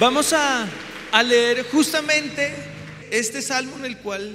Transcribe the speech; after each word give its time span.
Vamos 0.00 0.32
a, 0.32 0.66
a 1.12 1.22
leer 1.22 1.66
justamente 1.70 2.54
este 3.10 3.42
salmo 3.42 3.76
en 3.76 3.84
el 3.84 3.98
cual 3.98 4.34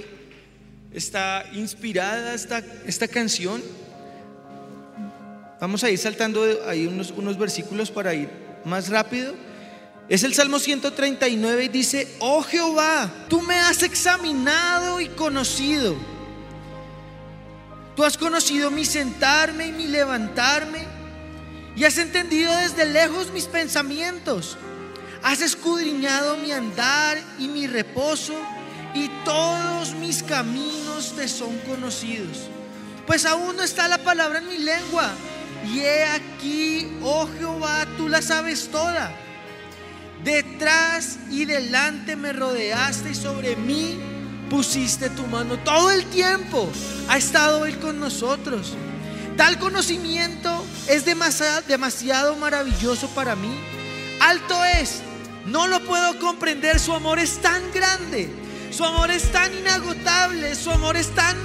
está 0.92 1.44
inspirada 1.54 2.34
esta, 2.34 2.62
esta 2.86 3.08
canción. 3.08 3.60
Vamos 5.60 5.82
a 5.82 5.90
ir 5.90 5.98
saltando 5.98 6.44
ahí 6.68 6.86
unos, 6.86 7.10
unos 7.10 7.36
versículos 7.36 7.90
para 7.90 8.14
ir 8.14 8.28
más 8.64 8.90
rápido. 8.90 9.34
Es 10.08 10.22
el 10.22 10.34
Salmo 10.34 10.60
139 10.60 11.64
y 11.64 11.68
dice, 11.68 12.14
oh 12.20 12.44
Jehová, 12.44 13.10
tú 13.28 13.42
me 13.42 13.56
has 13.56 13.82
examinado 13.82 15.00
y 15.00 15.08
conocido. 15.08 15.96
Tú 17.96 18.04
has 18.04 18.16
conocido 18.16 18.70
mi 18.70 18.84
sentarme 18.84 19.66
y 19.66 19.72
mi 19.72 19.88
levantarme 19.88 20.84
y 21.74 21.82
has 21.82 21.98
entendido 21.98 22.54
desde 22.54 22.86
lejos 22.86 23.32
mis 23.32 23.46
pensamientos. 23.46 24.56
Has 25.26 25.40
escudriñado 25.40 26.36
mi 26.36 26.52
andar 26.52 27.18
y 27.40 27.48
mi 27.48 27.66
reposo 27.66 28.32
y 28.94 29.08
todos 29.24 29.92
mis 29.96 30.22
caminos 30.22 31.16
te 31.16 31.26
son 31.26 31.58
conocidos. 31.66 32.48
Pues 33.08 33.26
aún 33.26 33.56
no 33.56 33.64
está 33.64 33.88
la 33.88 33.98
palabra 33.98 34.38
en 34.38 34.48
mi 34.48 34.58
lengua. 34.58 35.10
Y 35.68 35.80
he 35.80 36.04
aquí, 36.04 36.96
oh 37.02 37.26
Jehová, 37.36 37.88
tú 37.96 38.08
la 38.08 38.22
sabes 38.22 38.68
toda. 38.68 39.12
Detrás 40.22 41.18
y 41.28 41.44
delante 41.44 42.14
me 42.14 42.32
rodeaste 42.32 43.10
y 43.10 43.14
sobre 43.16 43.56
mí 43.56 43.98
pusiste 44.48 45.10
tu 45.10 45.26
mano. 45.26 45.58
Todo 45.58 45.90
el 45.90 46.04
tiempo 46.04 46.70
ha 47.08 47.16
estado 47.18 47.66
Él 47.66 47.80
con 47.80 47.98
nosotros. 47.98 48.74
Tal 49.36 49.58
conocimiento 49.58 50.64
es 50.86 51.04
demasiado, 51.04 52.36
maravilloso 52.36 53.08
para 53.08 53.34
mí. 53.34 53.50
Alto 54.20 54.64
es, 54.64 55.02
no 55.46 55.66
lo 55.66 55.80
puedo 55.80 56.18
comprender. 56.18 56.78
Su 56.78 56.92
amor 56.92 57.18
es 57.18 57.38
tan 57.38 57.62
grande, 57.72 58.30
su 58.70 58.84
amor 58.84 59.10
es 59.10 59.30
tan 59.32 59.52
inagotable, 59.56 60.54
su 60.54 60.70
amor 60.70 60.96
es 60.96 61.08
tan 61.14 61.36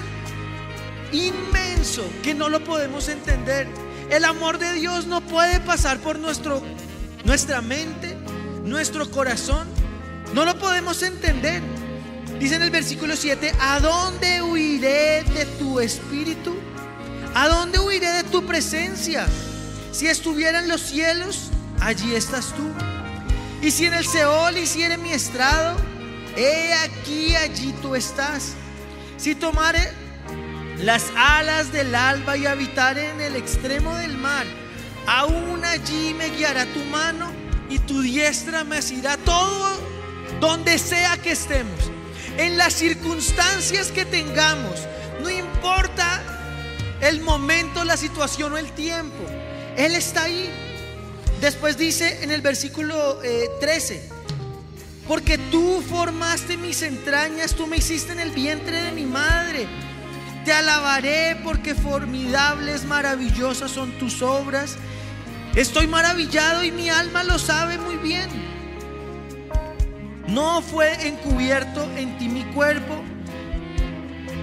inmenso 1.11 2.03
que 2.23 2.33
no 2.33 2.49
lo 2.49 2.63
podemos 2.63 3.07
entender. 3.07 3.67
El 4.09 4.25
amor 4.25 4.57
de 4.57 4.73
Dios 4.73 5.07
no 5.07 5.21
puede 5.21 5.59
pasar 5.61 5.99
por 5.99 6.19
nuestro, 6.19 6.61
nuestra 7.23 7.61
mente, 7.61 8.17
nuestro 8.63 9.09
corazón. 9.09 9.67
No 10.33 10.45
lo 10.45 10.57
podemos 10.57 11.01
entender. 11.03 11.61
Dice 12.39 12.55
en 12.55 12.63
el 12.63 12.71
versículo 12.71 13.15
7, 13.15 13.53
¿a 13.59 13.79
dónde 13.79 14.41
huiré 14.41 15.23
de 15.23 15.45
tu 15.59 15.79
espíritu? 15.79 16.55
¿A 17.35 17.47
dónde 17.47 17.79
huiré 17.79 18.09
de 18.11 18.23
tu 18.23 18.45
presencia? 18.45 19.27
Si 19.91 20.07
estuviera 20.07 20.59
en 20.59 20.67
los 20.67 20.81
cielos, 20.81 21.51
allí 21.79 22.15
estás 22.15 22.53
tú. 22.55 22.63
Y 23.61 23.69
si 23.69 23.85
en 23.85 23.93
el 23.93 24.05
Seol 24.05 24.57
hiciere 24.57 24.97
mi 24.97 25.11
estrado, 25.11 25.77
he 26.35 26.73
aquí, 26.73 27.35
allí 27.35 27.73
tú 27.81 27.95
estás. 27.95 28.53
Si 29.17 29.35
tomare 29.35 29.91
las 30.79 31.03
alas 31.15 31.71
del 31.71 31.93
alba 31.93 32.37
y 32.37 32.47
habitare 32.47 33.09
en 33.11 33.21
el 33.21 33.35
extremo 33.35 33.95
del 33.95 34.17
mar, 34.17 34.45
aún 35.05 35.63
allí 35.63 36.15
me 36.15 36.29
guiará 36.29 36.65
tu 36.65 36.79
mano 36.85 37.31
y 37.69 37.77
tu 37.79 38.01
diestra 38.01 38.63
me 38.63 38.77
asirá 38.77 39.17
todo 39.17 39.69
donde 40.39 40.79
sea 40.79 41.17
que 41.17 41.31
estemos. 41.31 41.91
En 42.37 42.57
las 42.57 42.73
circunstancias 42.73 43.91
que 43.91 44.05
tengamos, 44.05 44.87
no 45.21 45.29
importa 45.29 46.21
el 47.01 47.21
momento, 47.21 47.83
la 47.83 47.95
situación 47.95 48.53
o 48.53 48.57
el 48.57 48.71
tiempo, 48.71 49.23
Él 49.77 49.95
está 49.95 50.23
ahí. 50.23 50.49
Después 51.41 51.75
dice 51.75 52.23
en 52.23 52.29
el 52.29 52.41
versículo 52.41 53.19
13, 53.59 53.95
eh, 53.95 54.09
porque 55.07 55.39
tú 55.39 55.81
formaste 55.81 56.55
mis 56.55 56.83
entrañas, 56.83 57.55
tú 57.55 57.65
me 57.65 57.77
hiciste 57.77 58.11
en 58.11 58.19
el 58.19 58.29
vientre 58.29 58.79
de 58.79 58.91
mi 58.91 59.05
madre. 59.05 59.67
Te 60.45 60.53
alabaré 60.53 61.35
porque 61.43 61.73
formidables, 61.73 62.85
maravillosas 62.85 63.71
son 63.71 63.91
tus 63.93 64.21
obras. 64.21 64.77
Estoy 65.55 65.87
maravillado 65.87 66.63
y 66.63 66.71
mi 66.71 66.89
alma 66.89 67.23
lo 67.23 67.39
sabe 67.39 67.79
muy 67.79 67.97
bien. 67.97 68.29
No 70.27 70.61
fue 70.61 71.07
encubierto 71.07 71.83
en 71.97 72.19
ti 72.19 72.29
mi 72.29 72.43
cuerpo, 72.53 73.01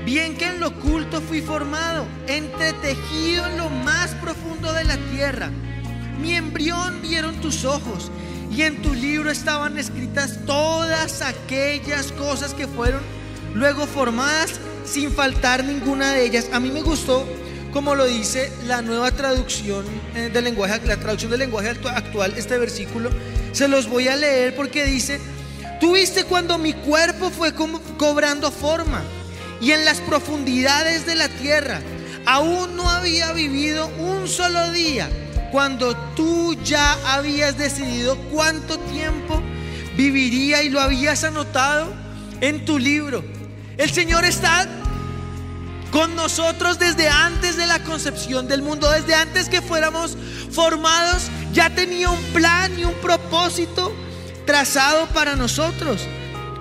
bien 0.05 0.37
que 0.37 0.47
en 0.47 0.59
lo 0.59 0.69
oculto 0.69 1.21
fui 1.21 1.43
formado, 1.43 2.07
entretejido 2.27 3.47
en 3.47 3.57
lo 3.57 3.71
más 3.71 4.15
profundo 4.17 4.73
de 4.73 4.85
la 4.85 4.97
tierra. 5.13 5.51
Mi 6.21 6.35
embrión 6.35 7.01
vieron 7.01 7.41
tus 7.41 7.65
ojos 7.65 8.11
y 8.51 8.63
en 8.63 8.83
tu 8.83 8.95
libro 8.95 9.31
estaban 9.31 9.79
escritas 9.79 10.39
todas 10.47 11.23
aquellas 11.23 12.13
cosas 12.13 12.55
que 12.55 12.67
fueron 12.67 13.01
luego 13.55 13.87
formadas 13.87 14.59
sin 14.85 15.13
faltar 15.13 15.65
ninguna 15.65 16.13
de 16.13 16.27
ellas. 16.27 16.49
A 16.53 16.61
mí 16.61 16.71
me 16.71 16.83
gustó 16.83 17.27
como 17.73 17.95
lo 17.95 18.07
dice 18.07 18.51
la 18.67 18.83
nueva 18.83 19.11
traducción 19.11 19.85
eh, 20.15 20.31
del 20.33 20.45
lenguaje, 20.45 20.81
la 20.87 20.97
traducción 20.97 21.31
del 21.31 21.41
lenguaje 21.41 21.69
actual, 21.69 22.35
este 22.37 22.59
versículo. 22.59 23.11
Se 23.53 23.69
los 23.69 23.89
voy 23.89 24.09
a 24.09 24.17
leer 24.17 24.57
porque 24.57 24.85
dice, 24.85 25.21
tú 25.81 25.93
viste 25.93 26.25
cuando 26.25 26.59
mi 26.59 26.73
cuerpo 26.73 27.31
fue 27.31 27.53
cobrando 27.97 28.51
forma 28.51 29.03
y 29.61 29.73
en 29.73 29.85
las 29.85 30.01
profundidades 30.01 31.07
de 31.07 31.15
la 31.15 31.29
tierra 31.29 31.81
aún 32.27 32.77
no 32.77 32.89
había 32.89 33.33
vivido 33.33 33.87
un 33.99 34.29
solo 34.29 34.71
día 34.73 35.09
cuando 35.51 35.97
tú 36.15 36.55
ya 36.63 36.99
habías 37.15 37.57
decidido 37.57 38.17
cuánto 38.33 38.79
tiempo 38.79 39.43
viviría 39.97 40.63
y 40.63 40.69
lo 40.69 40.81
habías 40.81 41.25
anotado 41.25 41.93
en 42.41 42.65
tu 42.65 42.79
libro. 42.79 43.25
El 43.77 43.91
Señor 43.91 44.25
está 44.25 44.67
con 45.91 46.15
nosotros 46.15 46.79
desde 46.79 47.09
antes 47.09 47.57
de 47.57 47.67
la 47.67 47.83
concepción 47.83 48.47
del 48.47 48.63
mundo, 48.63 48.91
desde 48.91 49.15
antes 49.15 49.49
que 49.49 49.63
fuéramos 49.63 50.17
formados, 50.51 51.25
ya 51.53 51.71
tenía 51.75 52.11
un 52.11 52.23
plan 52.33 52.79
y 52.79 52.85
un 52.85 52.95
propósito 52.95 53.95
trazado 54.47 55.07
para 55.09 55.37
nosotros. 55.37 56.03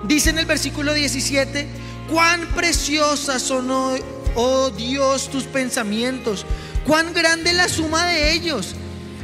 Dice 0.04 0.30
en 0.30 0.38
el 0.38 0.46
versículo 0.46 0.94
17, 0.94 1.66
cuán 2.10 2.46
preciosas 2.54 3.42
son, 3.42 3.70
oh, 3.70 3.96
oh 4.34 4.70
Dios, 4.70 5.28
tus 5.30 5.44
pensamientos, 5.44 6.46
cuán 6.86 7.12
grande 7.12 7.52
la 7.52 7.68
suma 7.68 8.06
de 8.06 8.32
ellos. 8.32 8.74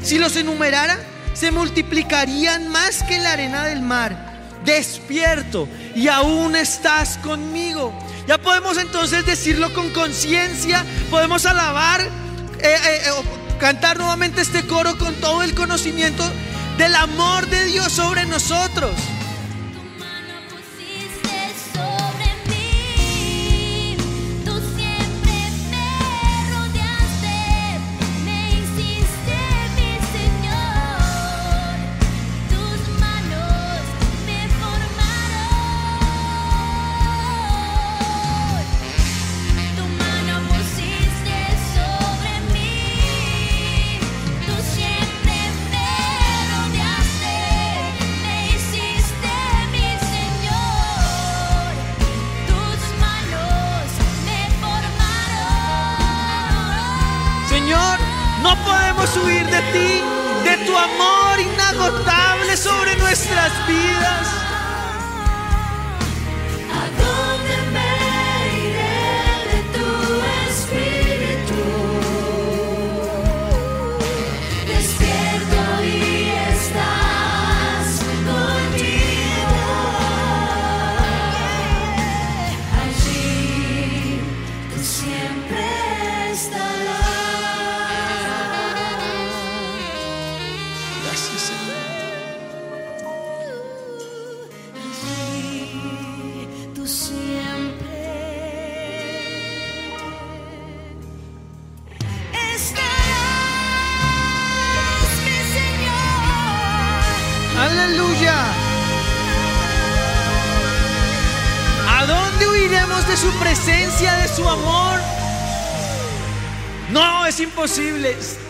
Si 0.05 0.19
los 0.19 0.37
enumerara, 0.37 0.99
se 1.33 1.51
multiplicarían 1.51 2.69
más 2.69 3.03
que 3.03 3.19
la 3.19 3.33
arena 3.33 3.65
del 3.65 3.81
mar. 3.81 4.35
Despierto 4.63 5.67
y 5.95 6.09
aún 6.09 6.57
estás 6.57 7.17
conmigo. 7.19 7.93
Ya 8.27 8.37
podemos 8.37 8.77
entonces 8.77 9.25
decirlo 9.25 9.73
con 9.73 9.91
conciencia, 9.91 10.85
podemos 11.11 11.47
alabar, 11.47 12.03
eh, 12.03 12.09
eh, 12.63 12.77
eh, 12.85 13.59
cantar 13.59 13.99
nuevamente 13.99 14.43
este 14.43 14.67
coro 14.67 14.97
con 14.99 15.15
todo 15.17 15.43
el 15.43 15.55
conocimiento 15.55 16.23
del 16.77 16.95
amor 16.95 17.47
de 17.49 17.65
Dios 17.65 17.91
sobre 17.93 18.27
nosotros. 18.27 18.93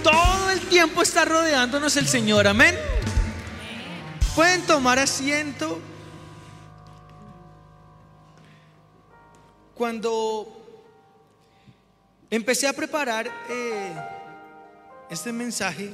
Todo 0.02 0.50
el 0.50 0.60
tiempo 0.68 1.00
está 1.00 1.24
rodeándonos 1.24 1.96
el 1.96 2.06
Señor. 2.06 2.46
Amén. 2.46 2.78
Pueden 4.34 4.60
tomar 4.66 4.98
asiento. 4.98 5.80
Cuando 9.74 10.86
empecé 12.28 12.68
a 12.68 12.74
preparar 12.74 13.32
eh, 13.48 13.94
este 15.08 15.32
mensaje 15.32 15.90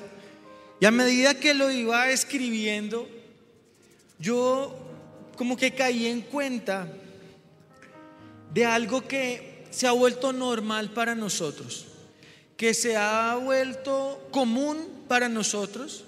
y 0.81 0.87
a 0.87 0.91
medida 0.91 1.35
que 1.35 1.55
lo 1.55 1.71
iba 1.71 2.11
escribiendo, 2.11 3.09
yo 4.19 4.77
como 5.37 5.57
que 5.57 5.73
caí 5.73 6.09
en 6.09 6.23
cuenta 6.23 6.89
de 8.53 8.67
algo 8.67 9.07
que 9.07 9.69
se 9.71 9.87
ha 9.87 9.93
vuelto 9.93 10.33
normal 10.33 10.91
para 10.91 11.15
nosotros, 11.15 11.90
que 12.61 12.75
se 12.75 12.95
ha 12.95 13.37
vuelto 13.37 14.29
común 14.31 14.87
para 15.09 15.31
nosotros. 15.31 16.05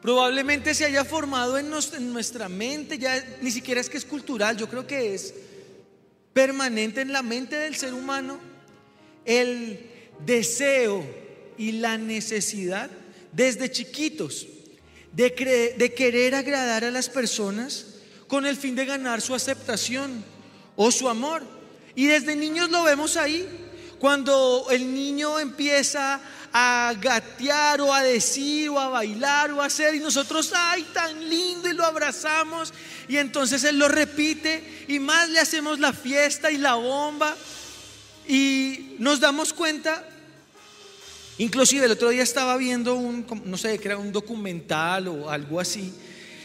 Probablemente 0.00 0.72
se 0.72 0.84
haya 0.84 1.04
formado 1.04 1.58
en, 1.58 1.68
nuestra 1.68 2.48
mente, 2.48 2.96
ya 2.96 3.20
ni 3.42 3.50
siquiera 3.50 3.80
es 3.80 3.90
que 3.90 3.96
es 3.96 4.04
cultural, 4.04 4.56
yo 4.56 4.68
creo 4.68 4.86
que 4.86 5.14
es 5.14 5.34
permanente 6.32 7.00
en 7.00 7.12
la 7.12 7.24
mente 7.24 7.56
del 7.56 7.74
ser 7.74 7.92
humano 7.92 8.38
el 9.24 9.80
deseo 10.24 11.04
y 11.58 11.72
la 11.72 11.98
necesidad 11.98 12.88
desde 13.32 13.72
chiquitos 13.72 14.46
de, 15.10 15.74
de 15.76 15.92
querer 15.92 16.36
agradar 16.36 16.84
a 16.84 16.92
las 16.92 17.08
personas 17.08 17.96
con 18.28 18.46
el 18.46 18.56
fin 18.56 18.76
de 18.76 18.84
ganar 18.84 19.20
su 19.20 19.34
aceptación 19.34 20.24
o 20.76 20.92
su 20.92 21.08
amor. 21.08 21.42
Y 21.96 22.06
desde 22.06 22.36
niños 22.36 22.70
lo 22.70 22.84
vemos 22.84 23.16
ahí, 23.16 23.65
cuando 23.98 24.66
el 24.70 24.92
niño 24.92 25.38
empieza 25.38 26.20
a 26.52 26.94
gatear 27.00 27.80
o 27.80 27.92
a 27.92 28.02
decir 28.02 28.70
o 28.70 28.80
a 28.80 28.88
bailar 28.88 29.52
o 29.52 29.60
a 29.60 29.66
hacer 29.66 29.94
y 29.94 30.00
nosotros, 30.00 30.52
ay, 30.54 30.86
tan 30.92 31.28
lindo 31.28 31.68
y 31.68 31.74
lo 31.74 31.84
abrazamos 31.84 32.72
y 33.08 33.16
entonces 33.16 33.62
él 33.64 33.78
lo 33.78 33.88
repite 33.88 34.86
y 34.88 34.98
más 34.98 35.28
le 35.28 35.40
hacemos 35.40 35.78
la 35.78 35.92
fiesta 35.92 36.50
y 36.50 36.58
la 36.58 36.74
bomba 36.74 37.36
y 38.28 38.96
nos 38.98 39.20
damos 39.20 39.52
cuenta, 39.52 40.04
inclusive 41.38 41.86
el 41.86 41.92
otro 41.92 42.08
día 42.08 42.22
estaba 42.22 42.56
viendo 42.56 42.94
un, 42.94 43.26
no 43.44 43.56
sé, 43.56 43.78
que 43.78 43.88
era 43.88 43.98
un 43.98 44.12
documental 44.12 45.08
o 45.08 45.30
algo 45.30 45.60
así, 45.60 45.92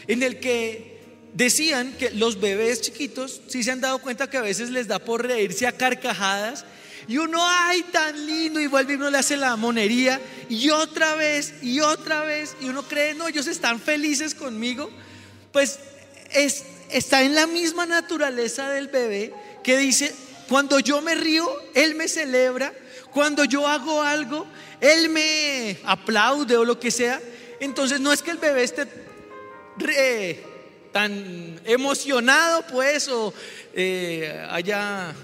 en 0.06 0.22
el 0.22 0.38
que 0.38 1.00
decían 1.32 1.94
que 1.98 2.10
los 2.10 2.40
bebés 2.40 2.82
chiquitos 2.82 3.40
sí 3.48 3.62
se 3.62 3.70
han 3.70 3.80
dado 3.80 3.98
cuenta 3.98 4.28
que 4.28 4.36
a 4.36 4.42
veces 4.42 4.70
les 4.70 4.86
da 4.86 4.98
por 4.98 5.26
reírse 5.26 5.66
a 5.66 5.72
carcajadas 5.72 6.64
y 7.08 7.18
uno, 7.18 7.38
ay, 7.42 7.82
tan 7.84 8.26
lindo, 8.26 8.60
y 8.60 8.66
vuelve 8.66 8.94
y 8.94 8.96
uno 8.96 9.10
le 9.10 9.18
hace 9.18 9.36
la 9.36 9.56
monería, 9.56 10.20
y 10.48 10.70
otra 10.70 11.14
vez, 11.14 11.54
y 11.62 11.80
otra 11.80 12.22
vez, 12.24 12.56
y 12.60 12.68
uno 12.68 12.82
cree, 12.82 13.14
no, 13.14 13.28
ellos 13.28 13.46
están 13.46 13.80
felices 13.80 14.34
conmigo. 14.34 14.90
Pues 15.52 15.78
es, 16.32 16.64
está 16.90 17.22
en 17.22 17.34
la 17.34 17.46
misma 17.46 17.86
naturaleza 17.86 18.70
del 18.70 18.88
bebé 18.88 19.32
que 19.62 19.76
dice, 19.76 20.14
cuando 20.48 20.78
yo 20.80 21.00
me 21.00 21.14
río, 21.14 21.50
Él 21.74 21.94
me 21.94 22.08
celebra. 22.08 22.72
Cuando 23.10 23.44
yo 23.44 23.66
hago 23.66 24.02
algo, 24.02 24.46
Él 24.80 25.08
me 25.08 25.78
aplaude 25.84 26.56
o 26.56 26.64
lo 26.64 26.78
que 26.78 26.90
sea. 26.90 27.20
Entonces 27.60 28.00
no 28.00 28.12
es 28.12 28.22
que 28.22 28.32
el 28.32 28.38
bebé 28.38 28.62
esté 28.64 28.86
tan 30.92 31.60
emocionado, 31.64 32.66
pues, 32.70 33.08
o 33.08 33.32
eh, 33.72 34.46
haya, 34.50 35.14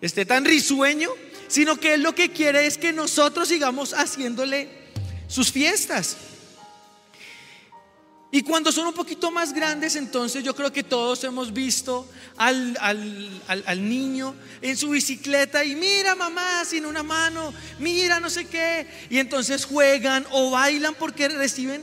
esté 0.00 0.24
tan 0.24 0.44
risueño, 0.44 1.10
sino 1.48 1.76
que 1.76 1.94
Él 1.94 2.02
lo 2.02 2.14
que 2.14 2.30
quiere 2.30 2.66
es 2.66 2.78
que 2.78 2.92
nosotros 2.92 3.48
sigamos 3.48 3.92
haciéndole 3.92 4.68
sus 5.28 5.50
fiestas. 5.50 6.16
Y 8.30 8.42
cuando 8.42 8.70
son 8.70 8.86
un 8.86 8.92
poquito 8.92 9.30
más 9.30 9.54
grandes, 9.54 9.96
entonces 9.96 10.44
yo 10.44 10.54
creo 10.54 10.70
que 10.70 10.82
todos 10.82 11.24
hemos 11.24 11.50
visto 11.54 12.06
al, 12.36 12.76
niño 13.88 14.34
en 14.60 14.76
su 14.76 14.90
bicicleta 14.90 15.64
y 15.64 15.74
mira 15.74 16.14
mamá 16.14 16.62
sin 16.66 16.84
una 16.84 17.02
mano, 17.02 17.54
mira 17.78 18.20
no 18.20 18.28
sé 18.28 18.46
qué. 18.46 18.86
Y 19.08 19.18
entonces 19.18 19.64
juegan 19.64 20.26
o 20.30 20.50
bailan 20.50 20.94
porque 20.94 21.28
reciben 21.28 21.82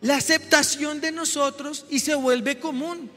la 0.00 0.16
aceptación 0.16 1.00
de 1.00 1.12
nosotros 1.12 1.86
y 1.88 2.00
se 2.00 2.16
vuelve 2.16 2.58
común. 2.58 3.08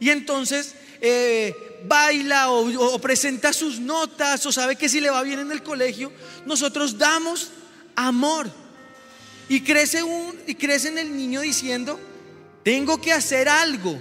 Y 0.00 0.10
entonces 0.10 0.74
eh, 1.00 1.54
baila 1.86 2.50
o, 2.50 2.98
presenta 3.00 3.52
sus 3.52 3.78
notas 3.78 4.44
o 4.46 4.52
sabe 4.52 4.76
que 4.76 4.88
si 4.88 5.00
le 5.00 5.10
va 5.10 5.22
bien 5.22 5.40
en 5.40 5.52
el 5.52 5.62
colegio, 5.62 6.12
nosotros 6.46 6.98
damos 6.98 7.50
amor. 7.94 8.50
Y 9.48 9.62
crece, 9.62 10.02
un, 10.02 10.38
y 10.46 10.54
crece 10.54 10.88
en 10.88 10.98
el 10.98 11.16
niño 11.16 11.40
diciendo, 11.40 11.98
tengo 12.62 13.00
que 13.00 13.12
hacer 13.12 13.48
algo 13.48 14.00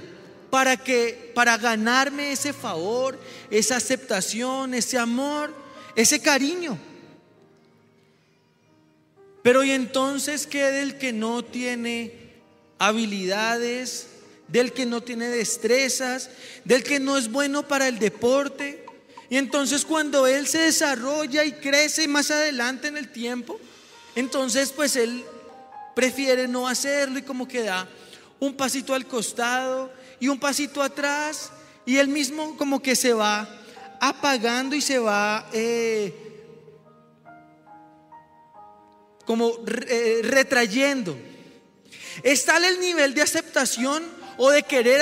para 0.49 0.77
que 0.77 1.31
para 1.33 1.57
ganarme 1.57 2.31
ese 2.31 2.53
favor, 2.53 3.19
esa 3.49 3.77
aceptación, 3.77 4.73
ese 4.73 4.97
amor, 4.97 5.53
ese 5.95 6.21
cariño. 6.21 6.77
Pero 9.41 9.63
y 9.63 9.71
entonces 9.71 10.45
qué 10.45 10.63
del 10.71 10.97
que 10.97 11.13
no 11.13 11.43
tiene 11.43 12.11
habilidades, 12.79 14.07
del 14.47 14.73
que 14.73 14.85
no 14.85 15.01
tiene 15.01 15.27
destrezas, 15.27 16.29
del 16.63 16.83
que 16.83 16.99
no 16.99 17.17
es 17.17 17.31
bueno 17.31 17.67
para 17.67 17.87
el 17.87 17.99
deporte. 17.99 18.85
Y 19.29 19.37
entonces 19.37 19.85
cuando 19.85 20.25
él 20.25 20.47
se 20.47 20.59
desarrolla 20.59 21.43
y 21.43 21.53
crece 21.53 22.07
más 22.07 22.31
adelante 22.31 22.87
en 22.87 22.97
el 22.97 23.09
tiempo, 23.09 23.59
entonces 24.15 24.71
pues 24.71 24.95
él 24.95 25.23
prefiere 25.95 26.47
no 26.47 26.67
hacerlo 26.67 27.19
y 27.19 27.23
como 27.23 27.47
que 27.47 27.63
da 27.63 27.87
un 28.39 28.55
pasito 28.55 28.93
al 28.93 29.05
costado 29.05 29.91
y 30.19 30.27
un 30.27 30.39
pasito 30.39 30.81
atrás 30.81 31.51
y 31.85 31.97
él 31.97 32.07
mismo 32.07 32.55
como 32.57 32.81
que 32.81 32.95
se 32.95 33.13
va 33.13 33.49
apagando 33.99 34.75
y 34.75 34.81
se 34.81 34.99
va 34.99 35.49
eh, 35.53 36.13
como 39.25 39.53
eh, 39.87 40.21
retrayendo. 40.23 41.17
Está 42.23 42.57
el 42.57 42.79
nivel 42.79 43.13
de 43.13 43.21
aceptación 43.21 44.16
o 44.37 44.49
de 44.51 44.63
querer 44.63 45.01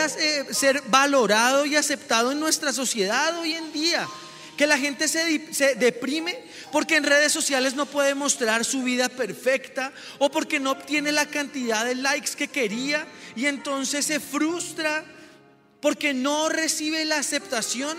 ser 0.52 0.82
valorado 0.88 1.66
y 1.66 1.76
aceptado 1.76 2.32
en 2.32 2.40
nuestra 2.40 2.74
sociedad 2.74 3.38
hoy 3.40 3.54
en 3.54 3.72
día. 3.72 4.08
Que 4.58 4.68
la 4.68 4.78
gente 4.78 5.10
se, 5.10 5.54
se, 5.54 5.76
deprime 5.76 6.42
porque 6.72 6.96
en 6.96 7.04
redes 7.04 7.34
sociales 7.34 7.76
no 7.76 7.86
puede 7.86 8.16
mostrar 8.16 8.64
su 8.64 8.84
vida 8.84 9.10
perfecta 9.10 9.92
o 10.18 10.32
porque 10.32 10.62
no 10.62 10.72
obtiene 10.72 11.12
la 11.12 11.26
cantidad 11.26 11.84
de 11.84 11.96
likes 11.96 12.32
que 12.38 12.48
quería 12.48 13.06
y 13.36 13.48
entonces 13.48 14.06
se 14.06 14.22
frustra 14.22 15.04
porque 15.82 16.14
no 16.14 16.48
recibe 16.48 17.04
la 17.04 17.18
aceptación 17.18 17.98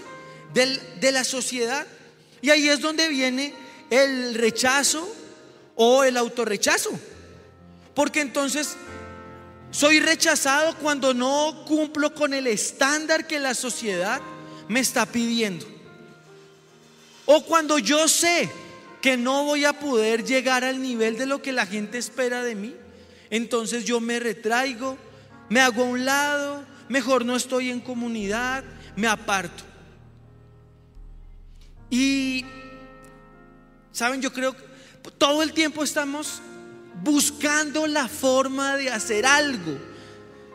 de 0.55 1.13
la 1.13 1.25
sociedad. 1.25 1.87
Y 2.41 2.51
ahí 2.51 2.69
es 2.69 2.81
donde 2.81 3.09
viene 3.09 3.55
el 3.91 4.35
rechazo 4.35 5.07
o 5.75 6.05
el 6.05 6.17
autorrechazo. 6.17 6.91
Porque 7.95 8.21
entonces 8.21 8.77
soy 9.77 10.01
rechazado 10.01 10.75
cuando 10.79 11.13
no 11.13 11.65
cumplo 11.67 12.15
con 12.15 12.33
el 12.33 12.47
estándar 12.47 13.27
que 13.27 13.39
la 13.39 13.53
sociedad 13.53 14.23
me 14.69 14.81
está 14.81 15.05
pidiendo. 15.05 15.67
O 17.27 17.45
cuando 17.45 17.79
yo 17.79 18.09
sé 18.09 18.51
que 19.03 19.19
no 19.19 19.45
voy 19.45 19.67
a 19.67 19.75
poder 19.75 20.25
llegar 20.25 20.65
al 20.65 20.81
nivel 20.81 21.19
de 21.19 21.27
lo 21.27 21.43
que 21.43 21.53
la 21.53 21.67
gente 21.67 21.99
espera 21.99 22.43
de 22.43 22.55
mí, 22.55 22.75
entonces 23.29 23.85
yo 23.85 24.01
me 24.01 24.19
retraigo, 24.19 24.97
me 25.51 25.61
hago 25.61 25.83
a 25.83 25.89
un 25.89 26.07
lado, 26.07 26.65
mejor 26.89 27.27
no 27.27 27.37
estoy 27.37 27.69
en 27.69 27.81
comunidad, 27.81 28.65
me 28.97 29.09
aparto. 29.09 29.63
Y, 31.91 32.47
¿saben? 33.93 34.23
Yo 34.23 34.33
creo 34.33 34.57
que 34.57 34.65
todo 35.19 35.43
el 35.43 35.53
tiempo 35.53 35.85
estamos 35.85 36.41
buscando 37.03 37.87
la 37.87 38.09
forma 38.09 38.77
de 38.77 38.91
hacer 38.91 39.27
algo, 39.27 39.79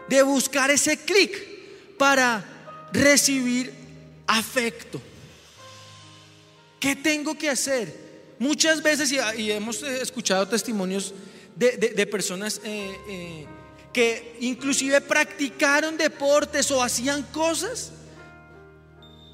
de 0.08 0.24
buscar 0.24 0.72
ese 0.72 0.98
clic 0.98 1.98
para 1.98 2.44
recibir 2.92 3.74
afecto. 4.28 5.02
¿Qué 6.80 6.96
tengo 6.96 7.38
que 7.38 7.50
hacer? 7.50 8.36
Muchas 8.40 8.82
veces, 8.82 9.12
y, 9.12 9.52
hemos 9.52 9.84
escuchado 9.84 10.48
testimonios 10.48 11.14
de, 11.56 12.08
personas 12.08 12.60
eh, 12.64 12.92
eh, 13.08 13.46
que 13.94 14.38
inclusive 14.40 15.00
practicaron 15.02 15.96
deportes 15.96 16.72
o 16.72 16.82
hacían 16.82 17.24
cosas, 17.24 17.92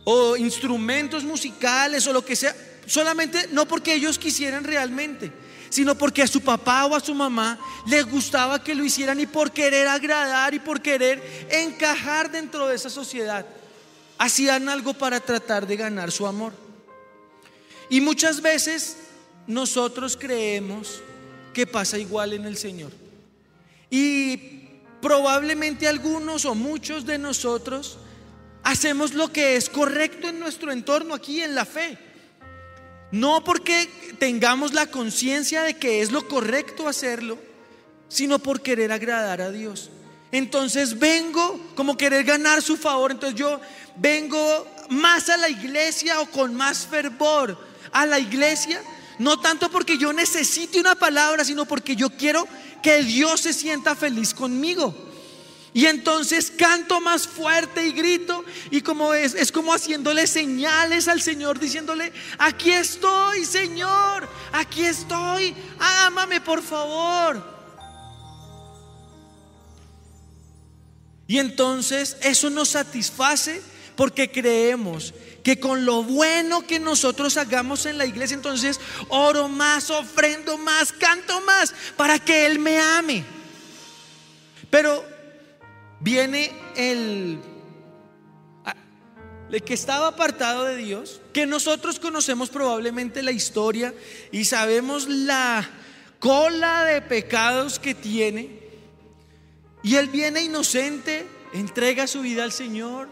o 0.03 0.37
instrumentos 0.37 1.23
musicales 1.23 2.07
o 2.07 2.13
lo 2.13 2.23
que 2.23 2.35
sea, 2.35 2.55
solamente 2.85 3.47
no 3.51 3.67
porque 3.67 3.93
ellos 3.93 4.17
quisieran 4.17 4.63
realmente, 4.63 5.31
sino 5.69 5.95
porque 5.95 6.21
a 6.21 6.27
su 6.27 6.41
papá 6.41 6.85
o 6.85 6.95
a 6.95 6.99
su 6.99 7.13
mamá 7.13 7.59
les 7.85 8.05
gustaba 8.05 8.63
que 8.63 8.75
lo 8.75 8.83
hicieran 8.83 9.19
y 9.19 9.25
por 9.25 9.51
querer 9.51 9.87
agradar 9.87 10.53
y 10.53 10.59
por 10.59 10.81
querer 10.81 11.47
encajar 11.49 12.31
dentro 12.31 12.67
de 12.67 12.75
esa 12.75 12.89
sociedad, 12.89 13.45
hacían 14.17 14.69
algo 14.69 14.93
para 14.93 15.19
tratar 15.19 15.67
de 15.67 15.77
ganar 15.77 16.11
su 16.11 16.25
amor. 16.25 16.53
Y 17.89 18.01
muchas 18.01 18.41
veces 18.41 18.97
nosotros 19.47 20.17
creemos 20.17 21.01
que 21.53 21.65
pasa 21.65 21.97
igual 21.97 22.33
en 22.33 22.45
el 22.45 22.57
Señor. 22.57 22.91
Y 23.89 24.37
probablemente 25.01 25.87
algunos 25.87 26.45
o 26.45 26.55
muchos 26.55 27.05
de 27.05 27.17
nosotros 27.17 27.97
hacemos 28.63 29.13
lo 29.13 29.31
que 29.31 29.55
es 29.55 29.69
correcto 29.69 30.27
en 30.27 30.39
nuestro 30.39 30.71
entorno 30.71 31.13
aquí 31.13 31.41
en 31.41 31.55
la 31.55 31.65
fe. 31.65 31.97
No 33.11 33.43
porque 33.43 33.89
tengamos 34.19 34.73
la 34.73 34.87
conciencia 34.87 35.63
de 35.63 35.75
que 35.75 36.01
es 36.01 36.11
lo 36.11 36.27
correcto 36.27 36.87
hacerlo, 36.87 37.37
sino 38.09 38.39
por 38.39 38.61
querer 38.61 38.91
agradar 38.91 39.41
a 39.41 39.51
Dios. 39.51 39.89
Entonces 40.31 40.99
vengo 40.99 41.59
como 41.75 41.97
querer 41.97 42.23
ganar 42.23 42.61
su 42.61 42.75
favor. 42.75 43.11
Entonces 43.11 43.39
yo 43.39 43.61
vengo 43.95 44.67
más 44.89 45.29
a 45.29 45.37
la 45.37 45.49
iglesia 45.49 46.19
o 46.19 46.29
con 46.29 46.53
más 46.53 46.85
fervor 46.85 47.57
a 47.91 48.05
la 48.05 48.19
iglesia. 48.19 48.81
No 49.19 49.39
tanto 49.39 49.69
porque 49.71 49.97
yo 49.97 50.13
necesite 50.13 50.79
una 50.79 50.95
palabra, 50.95 51.43
sino 51.43 51.65
porque 51.65 51.95
yo 51.95 52.09
quiero 52.09 52.47
que 52.83 53.03
Dios 53.03 53.41
se 53.41 53.53
sienta 53.53 53.95
feliz 53.95 54.33
conmigo. 54.33 55.06
Y 55.77 55.85
entonces 55.85 56.49
canto 56.49 56.99
más 56.99 57.27
fuerte 57.27 57.85
y 57.85 57.91
grito 57.91 58.43
y 58.71 58.81
como 58.81 59.13
es, 59.13 59.35
es 59.35 59.51
como 59.51 59.71
haciéndole 59.71 60.25
señales 60.25 61.07
al 61.07 61.21
Señor, 61.21 61.59
diciéndole, 61.59 62.11
aquí 62.39 62.71
estoy, 62.71 63.45
Señor, 63.45 64.27
aquí 64.53 64.85
estoy, 64.85 65.55
ámame 65.77 66.41
por 66.41 66.63
favor. 66.63 67.43
Y 71.27 71.37
entonces 71.37 72.17
eso 72.21 72.49
nos 72.49 72.69
satisface 72.69 73.61
porque 73.95 74.31
creemos 74.31 75.13
que 75.43 75.59
con 75.59 75.85
lo 75.85 76.01
bueno 76.01 76.65
que 76.65 76.79
nosotros 76.79 77.37
hagamos 77.37 77.85
en 77.85 77.99
la 77.99 78.07
iglesia, 78.07 78.33
entonces 78.33 78.79
oro 79.09 79.47
más, 79.47 79.91
ofrendo 79.91 80.57
más, 80.57 80.91
canto 80.91 81.39
más 81.41 81.71
para 81.95 82.17
que 82.17 82.47
Él 82.47 82.57
me 82.57 82.79
ame. 82.79 83.23
Pero 84.71 85.16
viene 85.99 86.51
el, 86.75 87.39
el 89.51 89.63
que 89.63 89.73
estaba 89.73 90.07
apartado 90.07 90.65
de 90.65 90.77
Dios, 90.77 91.21
que 91.33 91.45
nosotros 91.45 91.99
conocemos 91.99 92.49
probablemente 92.49 93.23
la 93.23 93.31
historia 93.31 93.93
y 94.31 94.45
sabemos 94.45 95.07
la 95.07 95.67
cola 96.19 96.83
de 96.83 97.01
pecados 97.01 97.79
que 97.79 97.93
tiene. 97.93 98.59
Y 99.83 99.95
él 99.95 100.09
viene 100.09 100.41
inocente, 100.41 101.25
entrega 101.53 102.07
su 102.07 102.21
vida 102.21 102.43
al 102.43 102.51
Señor, 102.51 103.09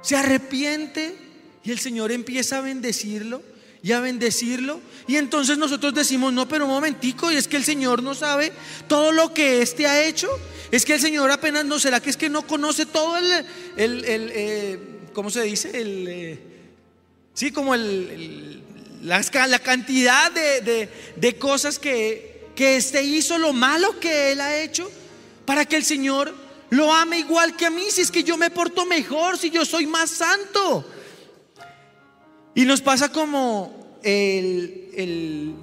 se 0.00 0.16
arrepiente 0.16 1.16
y 1.62 1.70
el 1.70 1.78
Señor 1.78 2.10
empieza 2.10 2.58
a 2.58 2.62
bendecirlo 2.62 3.42
y 3.82 3.92
a 3.92 4.00
bendecirlo. 4.00 4.80
Y 5.06 5.16
entonces 5.16 5.58
nosotros 5.58 5.94
decimos, 5.94 6.32
no, 6.32 6.48
pero 6.48 6.64
un 6.64 6.70
momentico, 6.70 7.30
y 7.30 7.36
es 7.36 7.48
que 7.48 7.56
el 7.56 7.64
Señor 7.64 8.02
no 8.02 8.14
sabe 8.14 8.52
todo 8.88 9.12
lo 9.12 9.34
que 9.34 9.62
éste 9.62 9.86
ha 9.86 10.04
hecho. 10.04 10.28
Es 10.70 10.84
que 10.84 10.94
el 10.94 11.00
Señor 11.00 11.30
apenas 11.30 11.64
no, 11.64 11.78
¿será 11.78 12.00
que 12.00 12.10
es 12.10 12.16
que 12.16 12.28
no 12.28 12.46
conoce 12.46 12.86
todo 12.86 13.16
el, 13.16 13.46
el, 13.76 14.04
eh, 14.06 14.78
¿cómo 15.12 15.30
se 15.30 15.42
dice? 15.42 15.70
El, 15.78 16.08
eh, 16.08 16.38
sí, 17.34 17.50
como 17.50 17.74
el, 17.74 18.62
la, 19.02 19.20
la, 19.48 19.58
cantidad 19.58 20.30
de, 20.30 20.88
de, 21.16 21.38
cosas 21.38 21.78
que, 21.78 22.48
que 22.54 22.76
este 22.76 23.02
hizo, 23.02 23.38
lo 23.38 23.52
malo 23.52 23.98
que 23.98 24.32
él 24.32 24.40
ha 24.40 24.58
hecho, 24.58 24.90
para 25.44 25.64
que 25.64 25.76
el 25.76 25.84
Señor 25.84 26.34
lo 26.70 26.92
ame 26.92 27.18
igual 27.18 27.54
que 27.56 27.66
a 27.66 27.70
mí, 27.70 27.84
si 27.90 28.00
es 28.00 28.10
que 28.10 28.24
yo 28.24 28.38
me 28.38 28.50
porto 28.50 28.86
mejor, 28.86 29.36
si 29.36 29.50
yo 29.50 29.66
soy 29.66 29.86
más 29.86 30.10
santo. 30.10 30.86
Y 32.54 32.64
nos 32.64 32.80
pasa 32.80 33.10
como 33.10 33.98
el, 34.02 34.81
el 34.94 35.54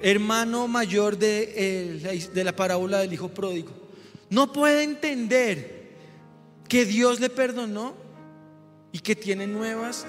hermano 0.00 0.68
mayor 0.68 1.18
de, 1.18 2.28
de 2.32 2.44
la 2.44 2.54
parábola 2.54 3.00
del 3.00 3.12
hijo 3.12 3.28
pródigo 3.28 3.72
no 4.30 4.52
puede 4.52 4.82
entender 4.82 5.78
que 6.68 6.84
Dios 6.84 7.20
le 7.20 7.30
perdonó 7.30 7.94
y 8.92 8.98
que 9.00 9.16
tiene 9.16 9.46
nuevas 9.46 10.06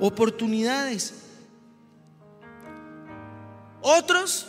oportunidades. 0.00 1.14
Otros 3.80 4.46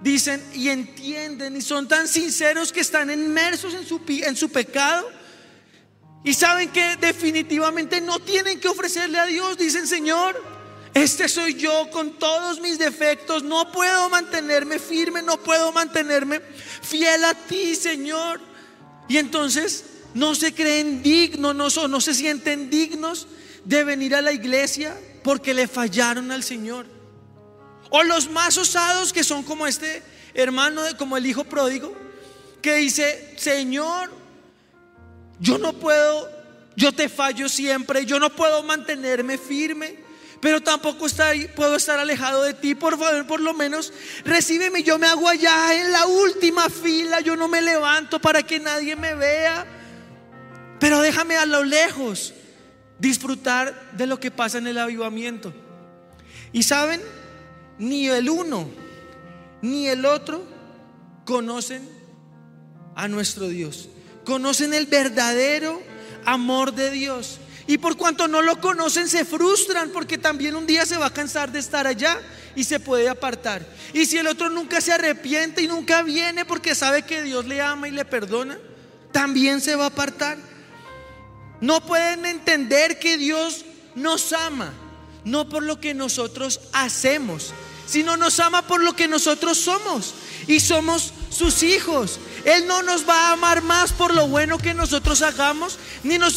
dicen 0.00 0.42
y 0.54 0.68
entienden 0.68 1.56
y 1.56 1.62
son 1.62 1.88
tan 1.88 2.08
sinceros 2.08 2.72
que 2.72 2.80
están 2.80 3.10
inmersos 3.10 3.74
en 3.74 3.86
su, 3.86 4.00
en 4.08 4.36
su 4.36 4.50
pecado 4.50 5.08
y 6.24 6.32
saben 6.32 6.70
que 6.70 6.96
definitivamente 6.96 8.00
no 8.00 8.18
tienen 8.18 8.58
que 8.58 8.68
ofrecerle 8.68 9.18
a 9.18 9.26
Dios. 9.26 9.58
Dicen, 9.58 9.86
Señor, 9.86 10.42
este 10.94 11.28
soy 11.28 11.54
yo 11.54 11.90
con 11.90 12.12
todos 12.12 12.60
mis 12.60 12.78
defectos. 12.78 13.42
No 13.42 13.72
puedo 13.72 14.08
mantenerme 14.08 14.78
firme, 14.78 15.22
no 15.22 15.38
puedo 15.38 15.72
mantenerme 15.72 16.40
fiel 16.40 17.24
a 17.24 17.34
ti, 17.34 17.74
Señor. 17.74 18.40
Y 19.08 19.18
entonces 19.18 19.84
no 20.14 20.36
se 20.36 20.54
creen 20.54 21.02
dignos, 21.02 21.54
no, 21.54 21.88
no 21.88 22.00
se 22.00 22.14
sienten 22.14 22.70
dignos 22.70 23.26
de 23.64 23.82
venir 23.82 24.14
a 24.14 24.22
la 24.22 24.32
iglesia 24.32 24.96
porque 25.24 25.52
le 25.52 25.66
fallaron 25.66 26.30
al 26.30 26.44
Señor. 26.44 26.86
O 27.90 28.04
los 28.04 28.30
más 28.30 28.56
osados 28.56 29.12
que 29.12 29.24
son 29.24 29.42
como 29.42 29.66
este 29.66 30.02
hermano, 30.32 30.82
como 30.96 31.16
el 31.16 31.26
hijo 31.26 31.42
pródigo, 31.44 31.92
que 32.62 32.76
dice, 32.76 33.34
Señor, 33.36 34.10
yo 35.40 35.58
no 35.58 35.72
puedo, 35.72 36.30
yo 36.76 36.92
te 36.92 37.08
fallo 37.08 37.48
siempre, 37.48 38.06
yo 38.06 38.20
no 38.20 38.30
puedo 38.30 38.62
mantenerme 38.62 39.38
firme 39.38 40.03
pero 40.44 40.60
tampoco 40.60 41.06
puedo 41.56 41.76
estar 41.76 41.98
alejado 41.98 42.42
de 42.42 42.52
ti. 42.52 42.74
Por 42.74 42.98
favor, 42.98 43.26
por 43.26 43.40
lo 43.40 43.54
menos 43.54 43.94
recíbeme. 44.26 44.82
Yo 44.82 44.98
me 44.98 45.06
hago 45.06 45.26
allá 45.26 45.74
en 45.74 45.90
la 45.90 46.04
última 46.04 46.68
fila. 46.68 47.22
Yo 47.22 47.34
no 47.34 47.48
me 47.48 47.62
levanto 47.62 48.20
para 48.20 48.42
que 48.42 48.60
nadie 48.60 48.94
me 48.94 49.14
vea. 49.14 49.64
Pero 50.78 51.00
déjame 51.00 51.38
a 51.38 51.46
lo 51.46 51.64
lejos 51.64 52.34
disfrutar 52.98 53.92
de 53.92 54.06
lo 54.06 54.20
que 54.20 54.30
pasa 54.30 54.58
en 54.58 54.66
el 54.66 54.76
avivamiento. 54.76 55.54
Y 56.52 56.64
saben, 56.64 57.00
ni 57.78 58.08
el 58.08 58.28
uno 58.28 58.68
ni 59.62 59.88
el 59.88 60.04
otro 60.04 60.44
conocen 61.24 61.88
a 62.94 63.08
nuestro 63.08 63.48
Dios. 63.48 63.88
Conocen 64.26 64.74
el 64.74 64.84
verdadero 64.84 65.80
amor 66.26 66.74
de 66.74 66.90
Dios. 66.90 67.40
Y 67.66 67.78
por 67.78 67.96
cuanto 67.96 68.28
no 68.28 68.42
lo 68.42 68.60
conocen, 68.60 69.08
se 69.08 69.24
frustran 69.24 69.90
porque 69.90 70.18
también 70.18 70.54
un 70.54 70.66
día 70.66 70.84
se 70.84 70.98
va 70.98 71.06
a 71.06 71.12
cansar 71.12 71.50
de 71.50 71.58
estar 71.58 71.86
allá 71.86 72.20
y 72.54 72.64
se 72.64 72.78
puede 72.78 73.08
apartar. 73.08 73.66
Y 73.92 74.04
si 74.06 74.18
el 74.18 74.26
otro 74.26 74.50
nunca 74.50 74.80
se 74.80 74.92
arrepiente 74.92 75.62
y 75.62 75.68
nunca 75.68 76.02
viene 76.02 76.44
porque 76.44 76.74
sabe 76.74 77.02
que 77.02 77.22
Dios 77.22 77.46
le 77.46 77.62
ama 77.62 77.88
y 77.88 77.92
le 77.92 78.04
perdona, 78.04 78.58
también 79.12 79.60
se 79.60 79.76
va 79.76 79.84
a 79.84 79.88
apartar. 79.88 80.36
No 81.60 81.80
pueden 81.86 82.26
entender 82.26 82.98
que 82.98 83.16
Dios 83.16 83.64
nos 83.94 84.32
ama, 84.32 84.72
no 85.24 85.48
por 85.48 85.62
lo 85.62 85.80
que 85.80 85.94
nosotros 85.94 86.60
hacemos, 86.72 87.54
sino 87.86 88.16
nos 88.16 88.40
ama 88.40 88.66
por 88.66 88.82
lo 88.82 88.94
que 88.94 89.08
nosotros 89.08 89.56
somos. 89.58 90.14
Y 90.46 90.60
somos 90.60 91.14
sus 91.30 91.62
hijos. 91.62 92.18
Él 92.44 92.66
no 92.66 92.82
nos 92.82 93.08
va 93.08 93.28
a 93.28 93.32
amar 93.32 93.62
más 93.62 93.92
por 93.92 94.14
lo 94.14 94.28
bueno 94.28 94.58
que 94.58 94.74
nosotros 94.74 95.22
hagamos, 95.22 95.78
ni 96.02 96.18
nos, 96.18 96.36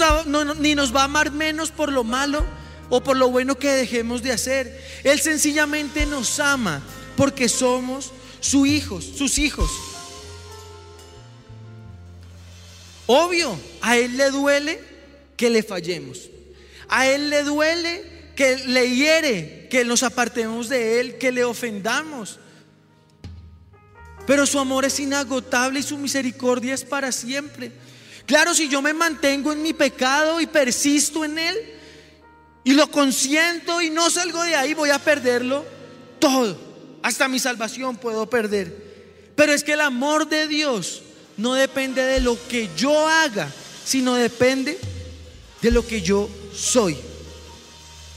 ni 0.58 0.74
nos 0.74 0.96
va 0.96 1.02
a 1.02 1.06
amar 1.06 1.32
menos 1.32 1.72
por 1.72 1.92
lo 1.92 2.04
malo 2.04 2.46
o 2.90 3.04
por 3.04 3.18
lo 3.18 3.30
bueno 3.30 3.56
que 3.56 3.72
dejemos 3.72 4.24
de 4.24 4.32
hacer. 4.32 4.84
Él 5.04 5.20
sencillamente 5.20 6.06
nos 6.06 6.40
ama 6.40 6.82
porque 7.18 7.50
somos 7.50 8.12
sus 8.40 8.68
hijos, 8.68 9.04
sus 9.04 9.38
hijos. 9.38 9.70
Obvio, 13.08 13.58
a 13.82 13.98
Él 13.98 14.18
le 14.18 14.32
duele 14.32 14.82
que 15.36 15.50
le 15.50 15.64
fallemos. 15.64 16.30
A 16.90 17.08
Él 17.08 17.30
le 17.30 17.44
duele 17.44 18.32
que 18.36 18.58
le 18.68 18.96
hiere, 18.96 19.68
que 19.70 19.84
nos 19.84 20.04
apartemos 20.04 20.70
de 20.70 21.00
Él, 21.00 21.18
que 21.18 21.32
le 21.32 21.44
ofendamos. 21.44 22.40
Pero 24.28 24.46
su 24.46 24.60
amor 24.60 24.84
es 24.84 25.00
inagotable 25.00 25.80
y 25.80 25.84
su 25.84 25.98
misericordia 25.98 26.74
es 26.74 26.84
para 26.84 27.14
siempre. 27.14 27.72
Claro, 28.26 28.54
si 28.54 28.68
yo 28.68 28.82
me 28.82 28.94
mantengo 28.94 29.54
en 29.54 29.62
mi 29.62 29.72
pecado 29.72 30.42
y 30.42 30.46
persisto 30.46 31.24
en 31.24 31.40
él 31.40 31.56
y 32.66 32.74
lo 32.74 32.92
consiento 32.92 33.82
y 33.82 33.90
no 33.90 34.10
salgo 34.10 34.44
de 34.44 34.54
ahí, 34.54 34.74
voy 34.74 34.90
a 34.90 35.00
perderlo 35.00 35.66
todo. 36.20 36.60
Hasta 37.02 37.30
mi 37.30 37.40
salvación 37.40 37.96
puedo 37.96 38.30
perder. 38.30 39.32
Pero 39.38 39.54
es 39.54 39.64
que 39.64 39.74
el 39.74 39.82
amor 39.82 40.28
de 40.28 40.50
Dios 40.50 41.04
no 41.38 41.54
depende 41.54 42.02
de 42.02 42.20
lo 42.20 42.38
que 42.50 42.70
yo 42.76 43.08
haga, 43.08 43.50
sino 43.86 44.16
depende 44.16 44.78
de 45.62 45.72
lo 45.72 45.88
que 45.88 46.02
yo 46.02 46.30
soy, 46.54 46.98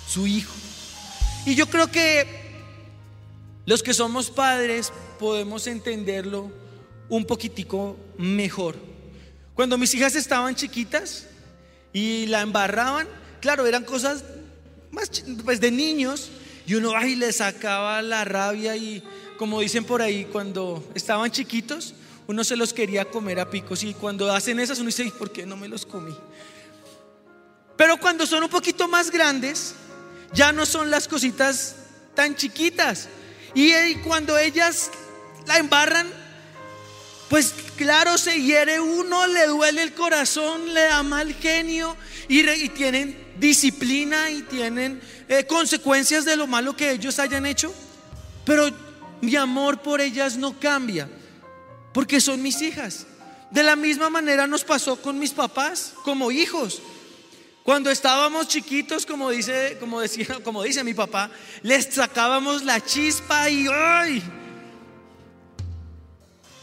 su 0.09 0.27
hijo. 0.27 0.53
Y 1.47 1.55
yo 1.55 1.69
creo 1.69 1.89
que 1.89 2.27
los 3.65 3.85
que 3.85 3.95
somos 3.95 4.29
padres 4.29 4.93
podemos 5.21 5.67
entenderlo 5.67 6.51
un 7.11 7.27
poquitico 7.27 7.99
mejor. 8.17 8.75
Cuando 9.55 9.77
mis 9.77 9.93
hijas 9.95 10.17
estaban 10.17 10.55
chiquitas 10.55 11.27
y 11.93 12.25
la 12.25 12.41
embarraban, 12.41 13.07
claro, 13.39 13.67
eran 13.67 13.85
cosas 13.85 14.25
más 14.91 15.11
pues 15.45 15.61
de 15.61 15.71
niños 15.71 16.31
y 16.67 16.75
uno 16.75 16.97
ahí 16.97 17.17
le 17.17 17.31
sacaba 17.35 18.01
la 18.01 18.25
rabia 18.25 18.75
y 18.77 19.03
como 19.37 19.61
dicen 19.61 19.85
por 19.85 20.01
ahí, 20.01 20.25
cuando 20.25 20.83
estaban 20.95 21.31
chiquitos, 21.31 21.95
uno 22.27 22.43
se 22.43 22.57
los 22.57 22.73
quería 22.73 23.05
comer 23.05 23.41
a 23.41 23.51
picos 23.51 23.83
y 23.85 23.93
cuando 23.93 24.33
hacen 24.33 24.59
esas 24.59 24.79
uno 24.79 24.87
dice, 24.87 25.13
¿por 25.19 25.31
qué 25.31 25.45
no 25.45 25.59
me 25.59 25.69
los 25.69 25.85
comí? 25.85 26.17
Pero 27.77 27.99
cuando 28.01 28.27
son 28.27 28.43
un 28.43 28.49
poquito 28.49 28.89
más 28.89 29.11
grandes, 29.11 29.75
ya 30.33 30.51
no 30.51 30.65
son 30.65 30.91
las 30.91 31.07
cositas 31.07 31.77
tan 32.15 32.37
chiquitas. 32.37 33.09
Y 33.55 33.95
cuando 33.97 34.39
ellas 34.39 34.91
la 35.51 35.59
embarran, 35.59 36.07
pues 37.29 37.53
claro, 37.77 38.17
se 38.19 38.41
hiere 38.41 38.79
uno, 38.79 39.27
le 39.27 39.49
duele 39.49 39.83
el 39.83 39.95
corazón, 39.95 40.73
le 40.73 40.83
da 40.83 41.03
mal 41.03 41.35
genio 41.35 41.97
y, 42.29 42.69
tienen 42.69 43.19
disciplina 43.37 44.31
y 44.31 44.43
tienen 44.43 45.01
eh, 45.29 45.47
consecuencias 45.49 46.25
de 46.25 46.37
lo 46.37 46.47
malo 46.47 46.77
que 46.77 46.93
ellos 46.93 47.19
hayan 47.19 47.47
hecho. 47.47 47.75
Pero 48.45 48.71
mi 49.23 49.35
amor 49.35 49.83
por 49.83 50.01
ellas 50.01 50.37
no 50.37 50.57
cambia, 50.61 51.09
porque 51.93 52.21
son 52.21 52.41
mis 52.43 52.63
hijas. 52.63 53.09
De 53.51 53.65
la 53.65 53.75
misma 53.75 54.09
manera 54.09 54.47
nos 54.47 54.63
pasó 54.63 55.03
con 55.03 55.19
mis 55.19 55.33
papás 55.33 55.95
como 56.05 56.31
hijos. 56.31 56.81
Cuando 57.65 57.91
estábamos 57.91 58.47
chiquitos, 58.47 59.05
como 59.05 59.31
dice, 59.31 59.79
como 59.81 60.01
decía, 60.01 60.39
como 60.45 60.63
dice 60.63 60.85
mi 60.85 60.95
papá, 60.95 61.29
les 61.63 61.93
sacábamos 61.93 62.63
la 62.63 62.81
chispa 62.81 63.51
y 63.51 63.67
¡ay! 63.69 64.40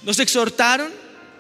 Nos 0.08 0.20
exhortaron 0.20 0.90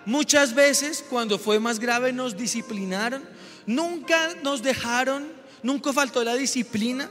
muchas 0.05 0.53
veces, 0.53 1.01
cuando 1.09 1.39
fue 1.39 1.57
más 1.57 1.79
grave 1.79 2.11
nos 2.11 2.35
disciplinaron, 2.35 3.23
nunca 3.65 4.35
nos 4.43 4.61
dejaron, 4.61 5.25
nunca 5.63 5.93
faltó 5.93 6.21
la 6.21 6.35
disciplina, 6.35 7.09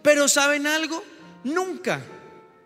pero 0.00 0.28
¿saben 0.28 0.64
algo? 0.68 1.02
Nunca, 1.42 2.00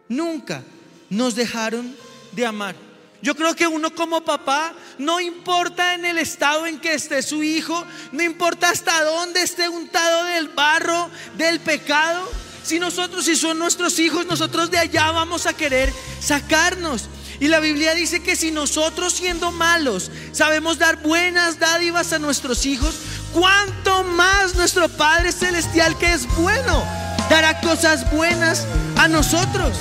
nunca 0.09 0.63
nos 1.09 1.35
dejaron 1.35 1.97
de 2.33 2.45
amar. 2.45 2.77
Yo 3.23 3.35
creo 3.35 3.57
que 3.57 3.67
uno 3.67 3.95
como 3.95 4.23
papá, 4.23 4.75
no 4.99 5.19
importa 5.19 5.95
en 5.95 6.05
el 6.05 6.19
estado 6.19 6.67
en 6.67 6.79
que 6.79 6.93
esté 6.93 7.23
su 7.23 7.43
hijo, 7.43 7.87
no 8.13 8.23
importa 8.23 8.69
hasta 8.69 9.03
dónde 9.03 9.41
esté 9.41 9.67
untado 9.71 10.25
del 10.25 10.49
barro, 10.49 11.09
del 11.39 11.59
pecado, 11.61 12.29
si 12.63 12.79
nosotros, 12.79 13.25
si 13.25 13.35
son 13.35 13.59
nuestros 13.59 13.99
hijos, 13.99 14.27
nosotros 14.27 14.71
de 14.71 14.77
allá 14.77 15.11
vamos 15.11 15.47
a 15.47 15.55
querer 15.55 15.91
sacarnos. 16.21 17.09
Y 17.39 17.49
la 17.49 17.61
Biblia 17.61 17.95
dice 17.95 18.21
que 18.21 18.37
si 18.37 18.51
nosotros 18.51 19.13
siendo 19.13 19.53
malos 19.53 20.11
sabemos 20.33 20.79
dar 20.79 21.03
buenas 21.03 21.59
dádivas 21.59 22.13
a 22.13 22.19
nuestros 22.19 22.65
hijos, 22.65 22.95
cuánto 23.33 24.05
más 24.05 24.55
nuestro 24.55 24.89
Padre 24.89 25.33
Celestial 25.33 25.99
que 25.99 26.13
es 26.13 26.27
bueno 26.37 26.85
dará 27.29 27.61
cosas 27.61 28.11
buenas 28.13 28.67
a 28.97 29.09
nosotros. 29.09 29.77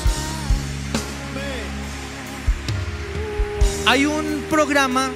Hay 3.85 4.05
un 4.05 4.45
programa 4.49 5.11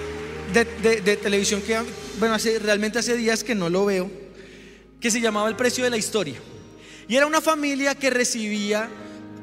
de, 0.53 1.17
televisión 1.17 1.62
que, 1.62 1.79
bueno, 2.19 2.36
hace, 2.36 2.60
realmente 2.60 3.00
hace 3.00 3.15
días 3.17 3.43
que 3.43 3.55
no 3.55 3.69
lo 3.69 3.86
veo, 3.86 4.12
que 5.00 5.10
se 5.10 5.22
llamaba 5.22 5.50
El 5.50 5.55
precio 5.55 5.84
de 5.84 5.89
la 5.89 5.98
historia. 5.98 6.39
Y 7.08 7.15
era 7.15 7.25
una 7.25 7.41
familia 7.41 7.95
que 7.95 8.12
recibía 8.12 8.88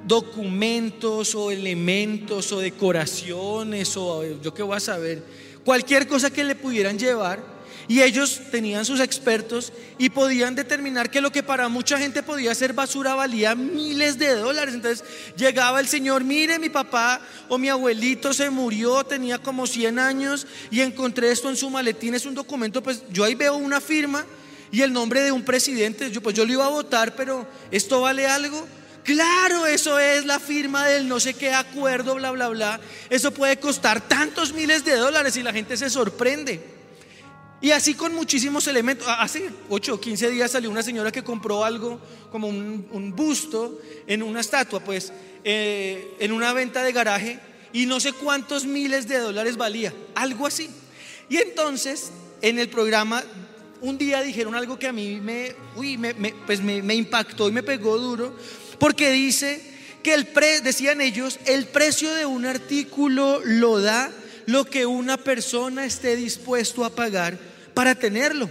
documentos 0.06 1.34
o 1.34 1.50
elementos 1.50 2.52
o 2.52 2.60
decoraciones 2.60 3.96
o 3.96 4.24
yo 4.40 4.54
qué 4.54 4.62
voy 4.62 4.76
a 4.76 4.80
saber, 4.80 5.22
cualquier 5.64 6.06
cosa 6.06 6.30
que 6.30 6.44
le 6.44 6.54
pudieran 6.54 6.98
llevar 6.98 7.56
y 7.88 8.02
ellos 8.02 8.40
tenían 8.50 8.84
sus 8.84 9.00
expertos 9.00 9.72
y 9.98 10.10
podían 10.10 10.54
determinar 10.54 11.10
que 11.10 11.20
lo 11.20 11.30
que 11.30 11.42
para 11.42 11.68
mucha 11.68 11.98
gente 11.98 12.22
podía 12.22 12.54
ser 12.54 12.72
basura 12.72 13.14
valía 13.14 13.54
miles 13.54 14.18
de 14.18 14.34
dólares. 14.34 14.74
Entonces 14.74 15.04
llegaba 15.36 15.78
el 15.78 15.86
señor, 15.86 16.24
mire, 16.24 16.58
mi 16.58 16.68
papá 16.68 17.20
o 17.48 17.58
mi 17.58 17.68
abuelito 17.68 18.32
se 18.32 18.50
murió, 18.50 19.04
tenía 19.04 19.38
como 19.38 19.66
100 19.66 19.98
años 19.98 20.46
y 20.70 20.80
encontré 20.80 21.30
esto 21.30 21.48
en 21.48 21.56
su 21.56 21.70
maletín, 21.70 22.14
es 22.14 22.26
un 22.26 22.34
documento, 22.34 22.82
pues 22.82 23.02
yo 23.12 23.24
ahí 23.24 23.34
veo 23.34 23.56
una 23.56 23.80
firma 23.80 24.24
y 24.72 24.82
el 24.82 24.92
nombre 24.92 25.22
de 25.22 25.30
un 25.30 25.44
presidente, 25.44 26.10
yo 26.10 26.20
pues 26.20 26.34
yo 26.34 26.44
lo 26.44 26.52
iba 26.52 26.66
a 26.66 26.70
votar, 26.70 27.14
pero 27.14 27.46
¿esto 27.70 28.00
vale 28.00 28.26
algo? 28.26 28.66
Claro, 29.06 29.66
eso 29.66 30.00
es 30.00 30.26
la 30.26 30.40
firma 30.40 30.84
del 30.88 31.06
no 31.06 31.20
sé 31.20 31.34
qué 31.34 31.54
acuerdo, 31.54 32.16
bla, 32.16 32.32
bla, 32.32 32.48
bla. 32.48 32.80
Eso 33.08 33.30
puede 33.30 33.56
costar 33.58 34.00
tantos 34.08 34.52
miles 34.52 34.84
de 34.84 34.96
dólares 34.96 35.36
y 35.36 35.44
la 35.44 35.52
gente 35.52 35.76
se 35.76 35.88
sorprende. 35.88 36.60
Y 37.60 37.70
así 37.70 37.94
con 37.94 38.14
muchísimos 38.16 38.66
elementos. 38.66 39.06
Hace 39.08 39.48
8 39.68 39.94
o 39.94 40.00
15 40.00 40.30
días 40.30 40.50
salió 40.50 40.70
una 40.70 40.82
señora 40.82 41.12
que 41.12 41.22
compró 41.22 41.64
algo 41.64 42.00
como 42.32 42.48
un, 42.48 43.14
busto 43.14 43.80
en 44.08 44.24
una 44.24 44.40
estatua, 44.40 44.80
pues 44.80 45.12
eh, 45.44 46.16
en 46.18 46.32
una 46.32 46.52
venta 46.52 46.82
de 46.82 46.92
garaje 46.92 47.38
y 47.72 47.86
no 47.86 48.00
sé 48.00 48.12
cuántos 48.12 48.64
miles 48.64 49.06
de 49.06 49.18
dólares 49.18 49.56
valía, 49.56 49.94
algo 50.16 50.48
así. 50.48 50.68
Y 51.28 51.36
entonces 51.36 52.10
en 52.42 52.58
el 52.58 52.68
programa 52.68 53.22
un 53.80 53.98
día 53.98 54.22
dijeron 54.22 54.54
algo 54.54 54.78
que 54.78 54.86
a 54.86 54.92
mí 54.92 55.20
me, 55.20 55.54
uy, 55.76 55.96
me, 55.98 56.14
pues 56.46 56.60
me, 56.62 56.94
impactó 56.94 57.48
y 57.48 57.52
me 57.52 57.62
pegó 57.62 57.98
duro, 57.98 58.34
porque 58.78 59.10
dice 59.10 59.60
que 60.02 60.14
el 60.14 60.26
pre, 60.26 60.60
decían 60.60 61.00
ellos, 61.00 61.38
el 61.46 61.66
precio 61.66 62.14
de 62.14 62.26
un 62.26 62.46
artículo 62.46 63.40
lo 63.44 63.80
da 63.80 64.10
lo 64.46 64.64
que 64.64 64.86
una 64.86 65.16
persona 65.16 65.84
esté 65.84 66.16
dispuesto 66.16 66.84
a 66.84 66.94
pagar 66.94 67.38
para 67.74 67.94
tenerlo. 67.94 68.48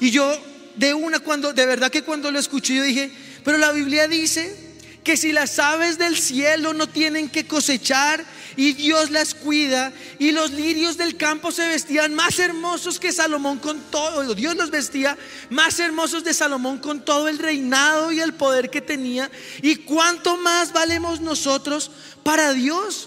Y 0.00 0.10
yo 0.10 0.30
de 0.76 0.94
una 0.94 1.18
cuando 1.18 1.52
de 1.52 1.66
verdad 1.66 1.90
que 1.90 2.02
cuando 2.02 2.30
lo 2.30 2.38
escuché 2.38 2.76
yo 2.76 2.82
dije, 2.82 3.10
pero 3.44 3.58
la 3.58 3.72
Biblia 3.72 4.06
dice 4.06 4.54
que 5.02 5.16
si 5.16 5.32
las 5.32 5.58
aves 5.58 5.98
del 5.98 6.18
cielo 6.18 6.74
no 6.74 6.88
tienen 6.88 7.28
que 7.30 7.46
cosechar 7.46 8.24
y 8.58 8.72
Dios 8.72 9.12
las 9.12 9.34
cuida 9.34 9.92
y 10.18 10.32
los 10.32 10.50
lirios 10.50 10.96
del 10.96 11.16
campo 11.16 11.52
se 11.52 11.68
vestían 11.68 12.12
más 12.16 12.40
hermosos 12.40 12.98
que 12.98 13.12
Salomón 13.12 13.60
con 13.60 13.80
todo, 13.82 14.34
Dios 14.34 14.56
los 14.56 14.72
vestía 14.72 15.16
más 15.48 15.78
hermosos 15.78 16.24
de 16.24 16.34
Salomón 16.34 16.78
con 16.78 17.04
todo 17.04 17.28
el 17.28 17.38
reinado 17.38 18.10
y 18.10 18.18
el 18.18 18.34
poder 18.34 18.68
que 18.68 18.80
tenía 18.80 19.30
y 19.62 19.76
cuánto 19.76 20.36
más 20.38 20.72
valemos 20.72 21.20
nosotros 21.20 21.92
para 22.24 22.52
Dios. 22.52 23.06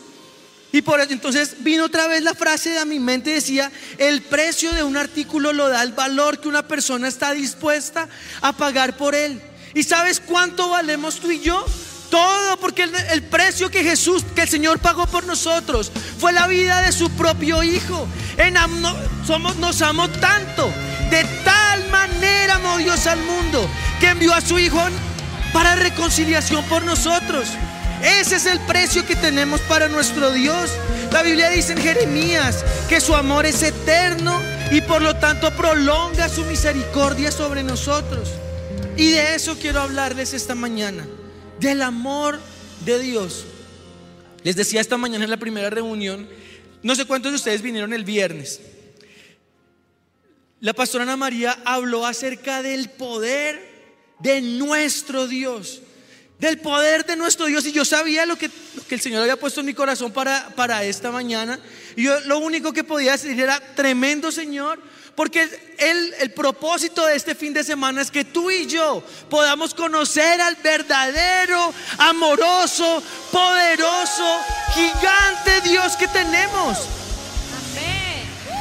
Y 0.71 0.83
por 0.83 1.01
eso 1.01 1.11
entonces 1.11 1.57
vino 1.59 1.83
otra 1.83 2.07
vez 2.07 2.23
la 2.23 2.33
frase 2.33 2.79
a 2.79 2.85
mi 2.85 3.01
mente 3.01 3.31
decía, 3.31 3.69
el 3.97 4.21
precio 4.21 4.71
de 4.71 4.83
un 4.83 4.95
artículo 4.95 5.51
lo 5.51 5.67
da 5.67 5.83
el 5.83 5.91
valor 5.91 6.39
que 6.39 6.47
una 6.47 6.65
persona 6.65 7.09
está 7.09 7.33
dispuesta 7.33 8.07
a 8.39 8.53
pagar 8.53 8.95
por 8.95 9.15
él. 9.15 9.41
¿Y 9.73 9.83
sabes 9.83 10.21
cuánto 10.21 10.69
valemos 10.69 11.19
tú 11.19 11.29
y 11.29 11.41
yo? 11.41 11.65
Todo, 12.11 12.57
porque 12.57 12.83
el, 12.83 13.23
precio 13.23 13.71
que 13.71 13.83
Jesús, 13.83 14.23
que 14.35 14.41
el 14.41 14.49
Señor 14.49 14.79
pagó 14.79 15.07
por 15.07 15.25
nosotros, 15.25 15.91
fue 16.19 16.33
la 16.33 16.45
vida 16.45 16.81
de 16.81 16.91
su 16.91 17.09
propio 17.11 17.63
Hijo. 17.63 18.05
En, 18.37 18.55
somos, 19.25 19.55
nos 19.55 19.81
amó 19.81 20.09
tanto, 20.09 20.71
de 21.09 21.23
tal 21.43 21.89
manera 21.89 22.55
amó 22.55 22.77
Dios 22.77 23.07
al 23.07 23.19
mundo, 23.21 23.67
que 23.99 24.09
envió 24.09 24.33
a 24.33 24.41
su 24.41 24.59
Hijo 24.59 24.79
para 25.53 25.75
reconciliación 25.75 26.63
por 26.65 26.83
nosotros. 26.83 27.47
Ese 28.03 28.35
es 28.35 28.45
el 28.45 28.59
precio 28.61 29.05
que 29.05 29.15
tenemos 29.15 29.61
para 29.61 29.87
nuestro 29.87 30.31
Dios. 30.31 30.69
La 31.11 31.23
Biblia 31.23 31.49
dice 31.49 31.73
en 31.73 31.81
Jeremías 31.81 32.65
que 32.89 32.99
su 32.99 33.15
amor 33.15 33.45
es 33.45 33.63
eterno 33.63 34.37
y 34.71 34.81
por 34.81 35.01
lo 35.01 35.15
tanto 35.15 35.49
prolonga 35.55 36.27
su 36.27 36.43
misericordia 36.43 37.31
sobre 37.31 37.63
nosotros. 37.63 38.29
Y 38.97 39.11
de 39.11 39.35
eso 39.35 39.55
quiero 39.59 39.81
hablarles 39.81 40.33
esta 40.33 40.55
mañana, 40.55 41.05
del 41.61 41.81
amor 41.81 42.39
de 42.83 42.99
Dios. 42.99 43.45
Les 44.43 44.57
decía 44.57 44.81
esta 44.81 44.97
mañana 44.97 45.23
en 45.23 45.29
la 45.29 45.37
primera 45.37 45.69
reunión, 45.69 46.27
no 46.83 46.95
sé 46.95 47.05
cuántos 47.05 47.31
de 47.31 47.37
ustedes 47.37 47.61
vinieron 47.61 47.93
el 47.93 48.03
viernes. 48.03 48.59
La 50.59 50.73
pastora 50.73 51.03
Ana 51.03 51.15
María 51.15 51.57
habló 51.63 52.05
acerca 52.05 52.61
del 52.61 52.89
poder 52.89 53.71
de 54.19 54.41
nuestro 54.41 55.27
Dios 55.27 55.81
del 56.41 56.57
poder 56.57 57.05
de 57.05 57.15
nuestro 57.15 57.45
Dios. 57.45 57.65
Y 57.67 57.71
yo 57.71 57.85
sabía 57.85 58.25
lo 58.25 58.35
que, 58.35 58.49
el 58.89 58.99
Señor 58.99 59.21
había 59.21 59.37
puesto 59.37 59.59
en 59.59 59.67
mi 59.67 59.75
corazón 59.75 60.11
para, 60.11 60.49
para 60.55 60.83
esta 60.83 61.11
mañana. 61.11 61.59
Y 61.95 62.03
yo 62.03 62.19
lo 62.21 62.39
único 62.39 62.73
que 62.73 62.83
podía 62.83 63.11
decir 63.11 63.39
era, 63.39 63.61
tremendo 63.75 64.31
Señor, 64.31 64.79
porque 65.21 65.47
el, 65.77 66.15
el 66.19 66.31
propósito 66.31 67.05
de 67.05 67.15
este 67.15 67.35
fin 67.35 67.53
de 67.53 67.63
semana 67.63 68.01
es 68.01 68.09
que 68.09 68.25
tú 68.25 68.49
y 68.49 68.65
yo 68.65 69.03
podamos 69.29 69.75
conocer 69.75 70.41
al 70.41 70.55
verdadero, 70.55 71.71
amoroso, 71.99 73.03
poderoso, 73.31 74.39
gigante 74.73 75.61
Dios 75.69 75.95
que 75.95 76.07
tenemos. 76.07 76.75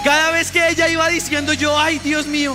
Cada 0.05 0.33
vez 0.33 0.51
que 0.51 0.69
ella 0.69 0.87
iba 0.91 1.09
diciendo 1.09 1.55
yo, 1.55 1.79
ay 1.79 1.99
Dios 2.01 2.27
mío, 2.27 2.55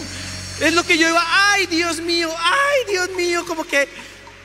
es 0.61 0.71
lo 0.75 0.83
que 0.83 0.99
yo 0.99 1.09
iba, 1.09 1.25
ay 1.51 1.65
Dios 1.65 1.99
mío, 1.99 2.31
ay 2.37 2.91
Dios 2.91 3.09
mío, 3.17 3.43
como 3.47 3.63
que 3.63 3.89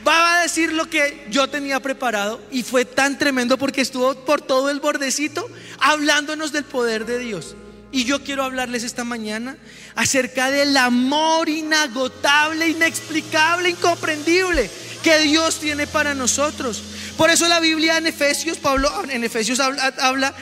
va 0.07 0.39
a 0.39 0.41
decir 0.41 0.73
lo 0.73 0.89
que 0.89 1.27
yo 1.29 1.47
tenía 1.51 1.79
preparado 1.79 2.41
y 2.49 2.63
fue 2.63 2.83
tan 2.83 3.19
tremendo 3.19 3.59
porque 3.59 3.81
estuvo 3.81 4.15
por 4.25 4.41
todo 4.41 4.71
el 4.71 4.79
bordecito 4.79 5.47
hablándonos 5.77 6.51
del 6.51 6.63
poder 6.63 7.05
de 7.05 7.19
Dios. 7.19 7.55
Y 7.91 8.05
yo 8.05 8.23
quiero 8.23 8.43
hablarles 8.43 8.83
esta 8.83 9.03
mañana 9.03 9.57
acerca 9.95 10.49
del 10.49 10.75
amor 10.77 11.49
inagotable, 11.49 12.69
inexplicable, 12.69 13.69
incomprendible 13.69 14.69
que 15.03 15.19
Dios 15.19 15.59
tiene 15.59 15.87
para 15.87 16.13
nosotros. 16.13 16.81
Por 17.17 17.29
eso 17.29 17.47
la 17.47 17.59
Biblia 17.59 17.97
en 17.97 18.07
Efesios, 18.07 18.57
Pablo 18.57 18.89
en 19.09 19.23
Efesios 19.23 19.59
habla, 19.59 20.33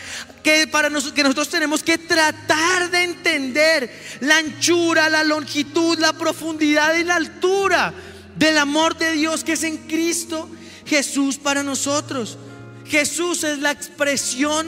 que, 0.44 0.68
para 0.68 0.90
que 0.90 1.24
nosotros 1.24 1.50
tenemos 1.50 1.82
que 1.82 1.98
tratar 1.98 2.92
de 2.92 3.04
entender 3.04 3.92
la 4.22 4.38
anchura, 4.38 5.10
la 5.10 5.24
longitud, 5.24 5.98
la 5.98 6.14
profundidad 6.14 6.96
y 6.96 7.04
la 7.04 7.16
altura 7.16 7.94
del 8.36 8.58
amor 8.58 8.98
de 8.98 9.14
Dios 9.14 9.44
que 9.44 9.54
es 9.54 9.64
en 9.64 9.78
Cristo 9.78 10.50
Jesús 10.86 11.38
para 11.38 11.64
nosotros. 11.64 12.38
Jesús 12.86 13.44
es 13.44 13.60
la 13.60 13.72
expresión 13.72 14.68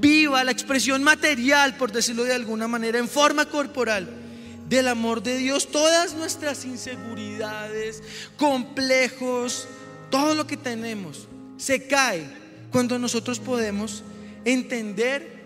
viva, 0.00 0.44
la 0.44 0.52
expresión 0.52 1.02
material, 1.02 1.76
por 1.76 1.92
decirlo 1.92 2.24
de 2.24 2.34
alguna 2.34 2.68
manera, 2.68 2.98
en 2.98 3.08
forma 3.08 3.46
corporal 3.46 4.08
del 4.68 4.88
amor 4.88 5.22
de 5.22 5.38
Dios. 5.38 5.68
Todas 5.68 6.14
nuestras 6.14 6.64
inseguridades, 6.64 8.02
complejos, 8.36 9.66
todo 10.10 10.34
lo 10.34 10.46
que 10.46 10.56
tenemos 10.56 11.28
se 11.56 11.86
cae 11.86 12.26
cuando 12.70 12.98
nosotros 12.98 13.38
podemos 13.38 14.02
entender 14.44 15.38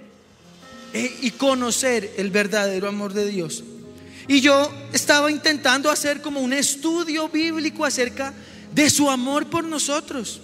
eh, 0.92 1.18
y 1.22 1.30
conocer 1.32 2.12
el 2.16 2.30
verdadero 2.30 2.88
amor 2.88 3.12
de 3.12 3.26
Dios. 3.26 3.64
Y 4.28 4.40
yo 4.40 4.72
estaba 4.92 5.30
intentando 5.30 5.90
hacer 5.90 6.20
como 6.20 6.40
un 6.40 6.52
estudio 6.52 7.28
bíblico 7.28 7.84
acerca 7.84 8.32
de 8.72 8.88
su 8.90 9.10
amor 9.10 9.46
por 9.46 9.64
nosotros. 9.64 10.40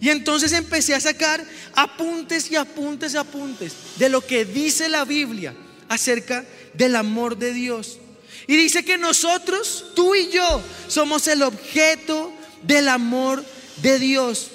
Y 0.00 0.10
entonces 0.10 0.52
empecé 0.52 0.94
a 0.94 1.00
sacar 1.00 1.44
apuntes 1.74 2.50
y 2.50 2.56
apuntes 2.56 3.14
y 3.14 3.16
apuntes 3.16 3.72
de 3.96 4.08
lo 4.08 4.20
que 4.20 4.44
dice 4.44 4.88
la 4.88 5.04
Biblia 5.04 5.54
acerca 5.88 6.44
del 6.74 6.96
amor 6.96 7.36
de 7.36 7.52
Dios. 7.52 7.98
Y 8.46 8.56
dice 8.56 8.84
que 8.84 8.96
nosotros, 8.96 9.86
tú 9.94 10.14
y 10.14 10.30
yo, 10.30 10.62
somos 10.86 11.26
el 11.28 11.42
objeto 11.42 12.32
del 12.62 12.88
amor 12.88 13.44
de 13.82 13.98
Dios. 13.98 14.48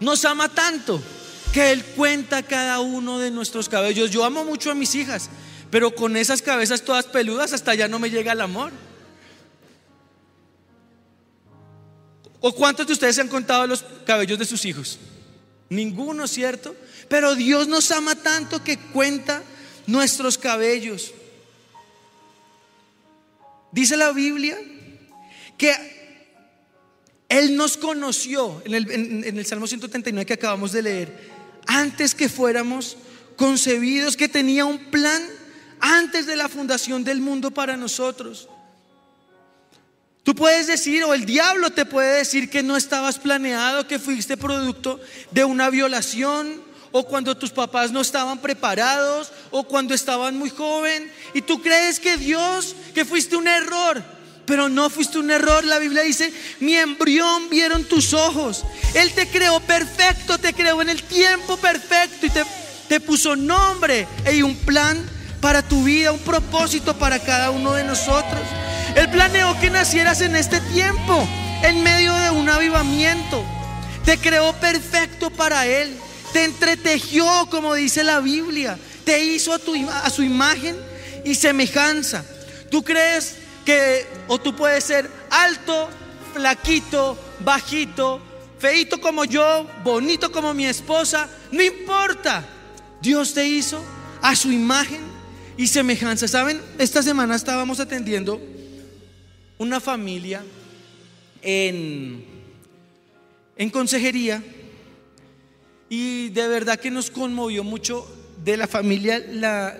Nos 0.00 0.24
ama 0.24 0.48
tanto 0.48 1.00
que 1.52 1.70
Él 1.70 1.84
cuenta 1.84 2.42
cada 2.42 2.80
uno 2.80 3.18
de 3.18 3.30
nuestros 3.30 3.68
cabellos. 3.68 4.10
Yo 4.10 4.24
amo 4.24 4.44
mucho 4.44 4.70
a 4.70 4.74
mis 4.74 4.94
hijas, 4.94 5.30
pero 5.70 5.94
con 5.94 6.16
esas 6.16 6.42
cabezas 6.42 6.82
todas 6.82 7.06
peludas 7.06 7.52
hasta 7.52 7.70
allá 7.70 7.86
no 7.86 7.98
me 7.98 8.10
llega 8.10 8.32
el 8.32 8.40
amor. 8.40 8.72
¿O 12.46 12.52
cuántos 12.54 12.86
de 12.86 12.92
ustedes 12.92 13.14
se 13.14 13.22
han 13.22 13.28
contado 13.28 13.66
los 13.66 13.82
cabellos 14.04 14.38
de 14.38 14.44
sus 14.44 14.66
hijos? 14.66 14.98
Ninguno, 15.70 16.28
¿cierto? 16.28 16.76
Pero 17.08 17.34
Dios 17.34 17.68
nos 17.68 17.90
ama 17.90 18.16
tanto 18.16 18.62
que 18.62 18.76
cuenta 18.76 19.42
nuestros 19.86 20.36
cabellos. 20.36 21.14
Dice 23.72 23.96
la 23.96 24.12
Biblia 24.12 24.58
que 25.56 25.74
Él 27.30 27.56
nos 27.56 27.78
conoció 27.78 28.60
en 28.66 28.74
el, 29.38 29.46
Salmo 29.46 29.66
139 29.66 30.26
que 30.26 30.34
acabamos 30.34 30.72
de 30.72 30.82
leer, 30.82 31.30
antes 31.66 32.14
que 32.14 32.28
fuéramos 32.28 32.98
concebidos, 33.36 34.18
que 34.18 34.28
tenía 34.28 34.66
un 34.66 34.90
plan 34.90 35.22
antes 35.80 36.26
de 36.26 36.36
la 36.36 36.50
fundación 36.50 37.04
del 37.04 37.22
mundo 37.22 37.52
para 37.52 37.78
nosotros. 37.78 38.50
Tú 40.24 40.34
puedes 40.34 40.66
decir, 40.66 41.04
o 41.04 41.12
el 41.12 41.26
diablo 41.26 41.70
te 41.70 41.84
puede 41.84 42.16
decir 42.16 42.48
que 42.48 42.62
no 42.62 42.78
estabas 42.78 43.18
planeado, 43.18 43.86
que 43.86 43.98
fuiste 43.98 44.38
producto 44.38 44.98
de 45.30 45.44
una 45.44 45.68
violación, 45.68 46.62
o 46.92 47.04
cuando 47.04 47.36
tus 47.36 47.50
papás 47.50 47.92
no 47.92 48.00
estaban 48.00 48.38
preparados, 48.38 49.30
o 49.50 49.64
cuando 49.64 49.92
estaban 49.92 50.38
muy 50.38 50.48
joven, 50.48 51.12
y 51.34 51.42
tú 51.42 51.60
crees 51.60 52.00
que 52.00 52.16
Dios, 52.16 52.74
que 52.94 53.04
fuiste 53.04 53.36
un 53.36 53.46
error, 53.46 54.02
pero 54.46 54.70
no 54.70 54.88
fuiste 54.88 55.18
un 55.18 55.30
error. 55.30 55.62
La 55.64 55.78
Biblia 55.78 56.02
dice, 56.02 56.32
mi 56.60 56.74
embrión 56.74 57.50
vieron 57.50 57.84
tus 57.84 58.14
ojos. 58.14 58.64
Él 58.94 59.12
te 59.12 59.28
creó 59.28 59.60
perfecto, 59.60 60.38
te 60.38 60.54
creó 60.54 60.80
en 60.80 60.88
el 60.88 61.02
tiempo 61.02 61.58
perfecto 61.58 62.24
y 62.24 62.30
te, 62.30 62.44
te 62.88 62.98
puso 62.98 63.36
nombre 63.36 64.08
y 64.32 64.40
un 64.40 64.56
plan 64.56 64.98
para 65.42 65.60
tu 65.60 65.84
vida, 65.84 66.12
un 66.12 66.20
propósito 66.20 66.96
para 66.96 67.18
cada 67.18 67.50
uno 67.50 67.74
de 67.74 67.84
nosotros. 67.84 68.40
Él 68.94 69.10
planeó 69.10 69.58
que 69.60 69.70
nacieras 69.70 70.20
en 70.20 70.36
este 70.36 70.60
tiempo, 70.60 71.26
en 71.62 71.82
medio 71.82 72.14
de 72.14 72.30
un 72.30 72.48
avivamiento. 72.48 73.44
Te 74.04 74.18
creó 74.18 74.52
perfecto 74.54 75.30
para 75.30 75.66
Él. 75.66 75.96
Te 76.32 76.44
entretejió, 76.44 77.26
como 77.50 77.74
dice 77.74 78.04
la 78.04 78.20
Biblia. 78.20 78.78
Te 79.04 79.24
hizo 79.24 79.52
a, 79.52 79.58
tu, 79.58 79.74
a 79.90 80.08
su 80.10 80.22
imagen 80.22 80.76
y 81.24 81.34
semejanza. 81.34 82.24
¿Tú 82.70 82.82
crees 82.84 83.36
que, 83.64 84.06
o 84.28 84.38
tú 84.38 84.54
puedes 84.54 84.84
ser 84.84 85.10
alto, 85.30 85.88
flaquito, 86.32 87.18
bajito, 87.40 88.20
feito 88.58 89.00
como 89.00 89.24
yo, 89.24 89.66
bonito 89.82 90.30
como 90.30 90.54
mi 90.54 90.66
esposa? 90.66 91.28
No 91.50 91.62
importa. 91.62 92.44
Dios 93.00 93.34
te 93.34 93.46
hizo 93.46 93.84
a 94.22 94.36
su 94.36 94.52
imagen 94.52 95.00
y 95.56 95.66
semejanza. 95.66 96.28
¿Saben? 96.28 96.62
Esta 96.78 97.02
semana 97.02 97.34
estábamos 97.34 97.80
atendiendo 97.80 98.40
una 99.64 99.80
familia 99.80 100.44
en, 101.40 102.22
en 103.56 103.70
consejería 103.70 104.42
y 105.88 106.28
de 106.28 106.48
verdad 106.48 106.78
que 106.78 106.90
nos 106.90 107.10
conmovió 107.10 107.64
mucho 107.64 108.06
de 108.44 108.58
la 108.58 108.66
familia 108.66 109.18
la, 109.30 109.78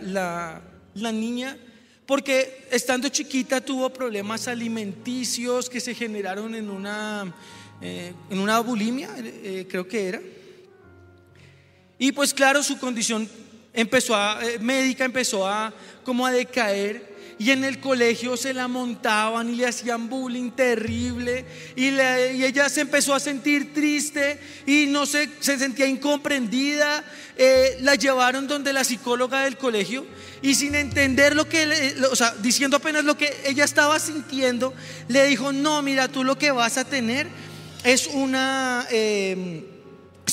la, 0.94 1.12
niña 1.12 1.58
porque 2.06 2.66
estando 2.70 3.10
chiquita 3.10 3.60
tuvo 3.60 3.90
problemas 3.90 4.48
alimenticios 4.48 5.68
que 5.68 5.80
se 5.80 5.94
generaron 5.94 6.54
en 6.54 6.70
una, 6.70 7.34
eh, 7.82 8.14
en 8.30 8.38
una 8.38 8.60
bulimia, 8.60 9.10
eh, 9.18 9.66
creo 9.68 9.86
que 9.86 10.08
era. 10.08 10.22
Y 11.98 12.12
pues 12.12 12.32
claro, 12.32 12.62
su 12.62 12.78
condición 12.78 13.28
empezó 13.74 14.14
a, 14.14 14.38
eh, 14.42 14.58
médica 14.58 15.04
empezó 15.04 15.46
a 15.46 15.74
como 16.04 16.24
a 16.24 16.32
decaer 16.32 17.13
y 17.38 17.50
en 17.50 17.64
el 17.64 17.80
colegio 17.80 18.36
se 18.36 18.54
la 18.54 18.68
montaban 18.68 19.50
y 19.50 19.56
le 19.56 19.66
hacían 19.66 20.08
bullying 20.08 20.50
terrible 20.52 21.44
y, 21.76 21.88
ella 22.44 22.68
se 22.68 22.82
empezó 22.82 23.14
a 23.14 23.20
sentir 23.20 23.72
triste 23.72 24.38
y 24.66 24.86
no 24.86 25.06
se, 25.06 25.28
se 25.40 25.58
sentía 25.58 25.86
incomprendida. 25.86 27.04
Eh, 27.36 27.78
la 27.80 27.96
llevaron 27.96 28.46
donde 28.46 28.72
la 28.72 28.84
psicóloga 28.84 29.42
del 29.42 29.56
colegio 29.56 30.06
y 30.40 30.54
sin 30.54 30.76
entender 30.76 31.34
lo 31.34 31.48
que, 31.48 31.94
o 32.10 32.14
sea, 32.14 32.32
diciendo 32.40 32.76
apenas 32.76 33.04
lo 33.04 33.16
que 33.16 33.34
ella 33.44 33.64
estaba 33.64 33.98
sintiendo, 33.98 34.72
le 35.08 35.26
dijo, 35.26 35.52
no, 35.52 35.82
mira, 35.82 36.06
tú 36.06 36.22
lo 36.22 36.38
que 36.38 36.52
vas 36.52 36.78
a 36.78 36.84
tener 36.84 37.26
es 37.82 38.06
una... 38.06 38.86
Eh, 38.90 39.73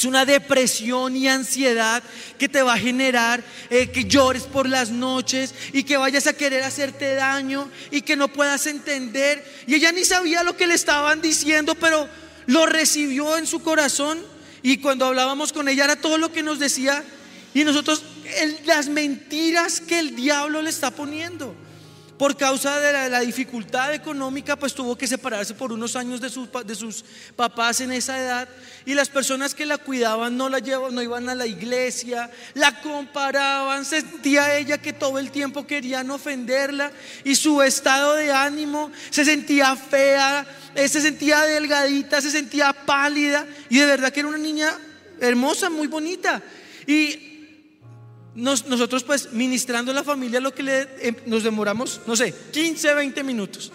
es 0.02 0.06
una 0.06 0.26
depresión 0.26 1.16
y 1.16 1.28
ansiedad 1.28 2.02
que 2.40 2.50
te 2.50 2.64
va 2.64 2.74
a 2.74 2.80
generar 2.80 3.44
eh, 3.70 3.92
que 3.92 4.06
llores 4.06 4.44
por 4.44 4.68
las 4.68 4.90
noches 4.90 5.54
y 5.74 5.84
que 5.84 5.96
vayas 5.96 6.26
a 6.26 6.34
querer 6.34 6.64
hacerte 6.64 7.14
daño 7.14 7.70
y 7.92 8.02
que 8.02 8.16
no 8.16 8.28
puedas 8.28 8.66
entender. 8.66 9.46
Y 9.68 9.76
ella 9.76 9.92
ni 9.92 10.04
sabía 10.04 10.42
lo 10.42 10.58
que 10.58 10.66
le 10.66 10.74
estaban 10.74 11.22
diciendo, 11.22 11.76
pero 11.76 12.10
lo 12.48 12.66
recibió 12.66 13.38
en 13.38 13.46
su 13.46 13.62
corazón. 13.62 14.18
Y 14.64 14.78
cuando 14.78 15.06
hablábamos 15.06 15.54
con 15.54 15.70
ella 15.70 15.84
era 15.84 15.96
todo 15.96 16.18
lo 16.18 16.32
que 16.32 16.42
nos 16.42 16.58
decía. 16.58 17.04
Y 17.54 17.64
nosotros, 17.64 18.02
las 18.66 18.88
mentiras 18.88 19.82
que 19.82 20.00
el 20.00 20.16
diablo 20.16 20.64
le 20.64 20.72
está 20.72 20.90
poniendo 20.90 21.56
por 22.22 22.38
causa 22.38 22.80
de 22.80 23.10
la, 23.10 23.20
dificultad 23.22 23.96
económica, 23.96 24.56
pues 24.56 24.76
tuvo 24.76 24.96
que 24.96 25.08
separarse 25.08 25.56
por 25.56 25.74
unos 25.74 25.96
años 25.96 26.22
de 26.22 26.30
sus, 26.30 26.48
de 26.68 26.76
sus 26.76 27.04
papás 27.36 27.82
en 27.82 27.92
esa 27.92 28.22
edad. 28.22 28.48
Y 28.86 28.94
las 28.94 29.10
personas 29.10 29.56
que 29.56 29.66
la 29.66 29.80
cuidaban 29.80 30.38
no 30.38 30.48
la 30.48 30.60
llevaban, 30.60 30.94
no 30.94 31.02
iban 31.02 31.30
a 31.30 31.34
la 31.34 31.48
iglesia, 31.48 32.30
la 32.54 32.80
comparaban, 32.80 33.86
sentía 33.86 34.56
ella 34.56 34.78
que 34.78 34.94
todo 34.94 35.18
el 35.18 35.32
tiempo 35.32 35.66
querían 35.66 36.12
ofenderla 36.12 36.92
y 37.24 37.34
su 37.34 37.60
estado 37.64 38.14
de 38.14 38.32
ánimo 38.32 38.92
se 39.10 39.26
sentía 39.26 39.76
fea, 39.76 40.46
eh, 40.76 40.88
se 40.88 41.02
sentía 41.02 41.42
delgadita, 41.42 42.22
se 42.22 42.30
sentía 42.30 42.72
pálida 42.72 43.48
y 43.68 43.80
de 43.80 43.86
verdad 43.88 44.12
que 44.12 44.20
era 44.20 44.30
una 44.30 44.38
niña 44.38 44.70
hermosa, 45.20 45.72
muy 45.72 45.88
bonita. 45.88 46.40
Y 46.86 47.31
nosotros 48.36 49.04
pues 49.04 49.34
ministrando 49.34 49.92
a 49.92 49.96
la 49.96 50.04
familia 50.04 50.40
lo 50.40 50.54
que 50.54 50.88
em, 51.02 51.16
nos 51.26 51.44
demoramos, 51.44 52.02
no 52.08 52.16
sé, 52.16 52.34
15, 52.52 52.94
20 52.94 53.24
minutos. 53.24 53.72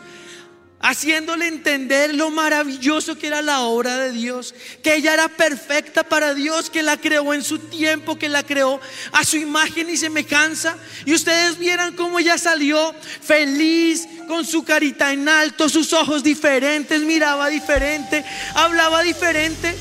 haciéndole 0.78 1.48
entender 1.48 2.14
lo 2.14 2.30
maravilloso 2.30 3.18
que 3.18 3.26
era 3.26 3.42
la 3.42 3.62
obra 3.62 3.96
de 3.96 4.12
Dios, 4.12 4.54
que 4.82 4.94
ella 4.94 5.14
era 5.14 5.26
perfecta 5.28 6.04
para 6.04 6.34
Dios, 6.34 6.70
que 6.70 6.82
la 6.82 6.96
creó 6.96 7.32
en 7.34 7.42
su 7.42 7.58
tiempo, 7.58 8.18
que 8.18 8.28
la 8.28 8.44
creó 8.44 8.78
a 9.10 9.24
su 9.24 9.36
imagen 9.36 9.90
y 9.90 9.96
semejanza. 9.96 10.76
Y 11.04 11.14
ustedes 11.14 11.58
vieran 11.58 11.96
cómo 11.96 12.18
ella 12.18 12.38
salió 12.38 12.94
feliz, 13.20 14.06
con 14.28 14.44
su 14.44 14.64
carita 14.64 15.12
en 15.12 15.28
alto, 15.28 15.68
sus 15.68 15.92
ojos 15.92 16.22
diferentes, 16.22 17.02
miraba 17.02 17.48
diferente, 17.48 18.24
hablaba 18.54 19.02
diferente. 19.02 19.74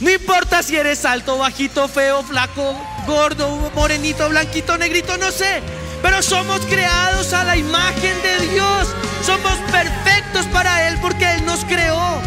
No 0.00 0.10
importa 0.10 0.62
si 0.62 0.76
eres 0.76 1.04
alto, 1.04 1.38
bajito, 1.38 1.88
feo, 1.88 2.22
flaco, 2.22 2.78
gordo, 3.08 3.72
morenito, 3.74 4.28
blanquito, 4.28 4.78
negrito, 4.78 5.16
no 5.16 5.32
sé. 5.32 5.62
Pero 6.02 6.22
somos 6.22 6.60
creados 6.66 7.32
a 7.32 7.42
la 7.42 7.56
imagen 7.56 8.14
de 8.22 8.46
Dios. 8.52 8.88
Somos 9.24 9.56
perfectos 9.72 10.46
para 10.52 10.88
Él 10.88 10.98
porque 11.02 11.32
Él 11.32 11.44
nos 11.44 11.64
creó. 11.64 12.22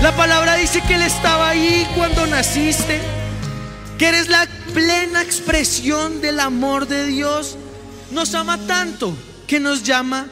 La 0.00 0.16
palabra 0.16 0.54
dice 0.54 0.80
que 0.82 0.94
Él 0.94 1.02
estaba 1.02 1.50
ahí 1.50 1.86
cuando 1.94 2.26
naciste. 2.26 3.00
Que 3.98 4.08
eres 4.08 4.28
la 4.28 4.46
plena 4.72 5.20
expresión 5.20 6.22
del 6.22 6.40
amor 6.40 6.88
de 6.88 7.06
Dios. 7.06 7.56
Nos 8.12 8.34
ama 8.34 8.58
tanto 8.66 9.14
que 9.46 9.60
nos 9.60 9.82
llama 9.82 10.28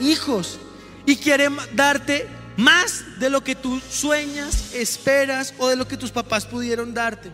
hijos. 0.00 0.58
Y 1.06 1.16
quiere 1.16 1.48
darte 1.74 2.28
más 2.56 3.04
de 3.18 3.30
lo 3.30 3.42
que 3.42 3.54
tú 3.54 3.80
sueñas, 3.90 4.74
esperas 4.74 5.54
o 5.58 5.68
de 5.68 5.76
lo 5.76 5.88
que 5.88 5.96
tus 5.96 6.10
papás 6.10 6.46
pudieron 6.46 6.94
darte. 6.94 7.30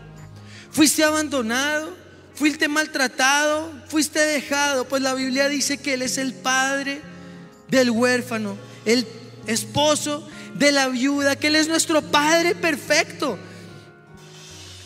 Fuiste 0.71 1.03
abandonado, 1.03 1.95
fuiste 2.33 2.67
maltratado, 2.67 3.71
fuiste 3.87 4.19
dejado, 4.19 4.85
pues 4.85 5.01
la 5.01 5.13
Biblia 5.13 5.47
dice 5.47 5.77
que 5.77 5.93
Él 5.93 6.01
es 6.01 6.17
el 6.17 6.33
padre 6.33 7.01
del 7.69 7.91
huérfano, 7.91 8.57
el 8.85 9.05
esposo 9.47 10.27
de 10.55 10.71
la 10.71 10.87
viuda, 10.87 11.35
que 11.35 11.47
Él 11.47 11.55
es 11.55 11.67
nuestro 11.67 12.01
Padre 12.01 12.55
perfecto. 12.55 13.37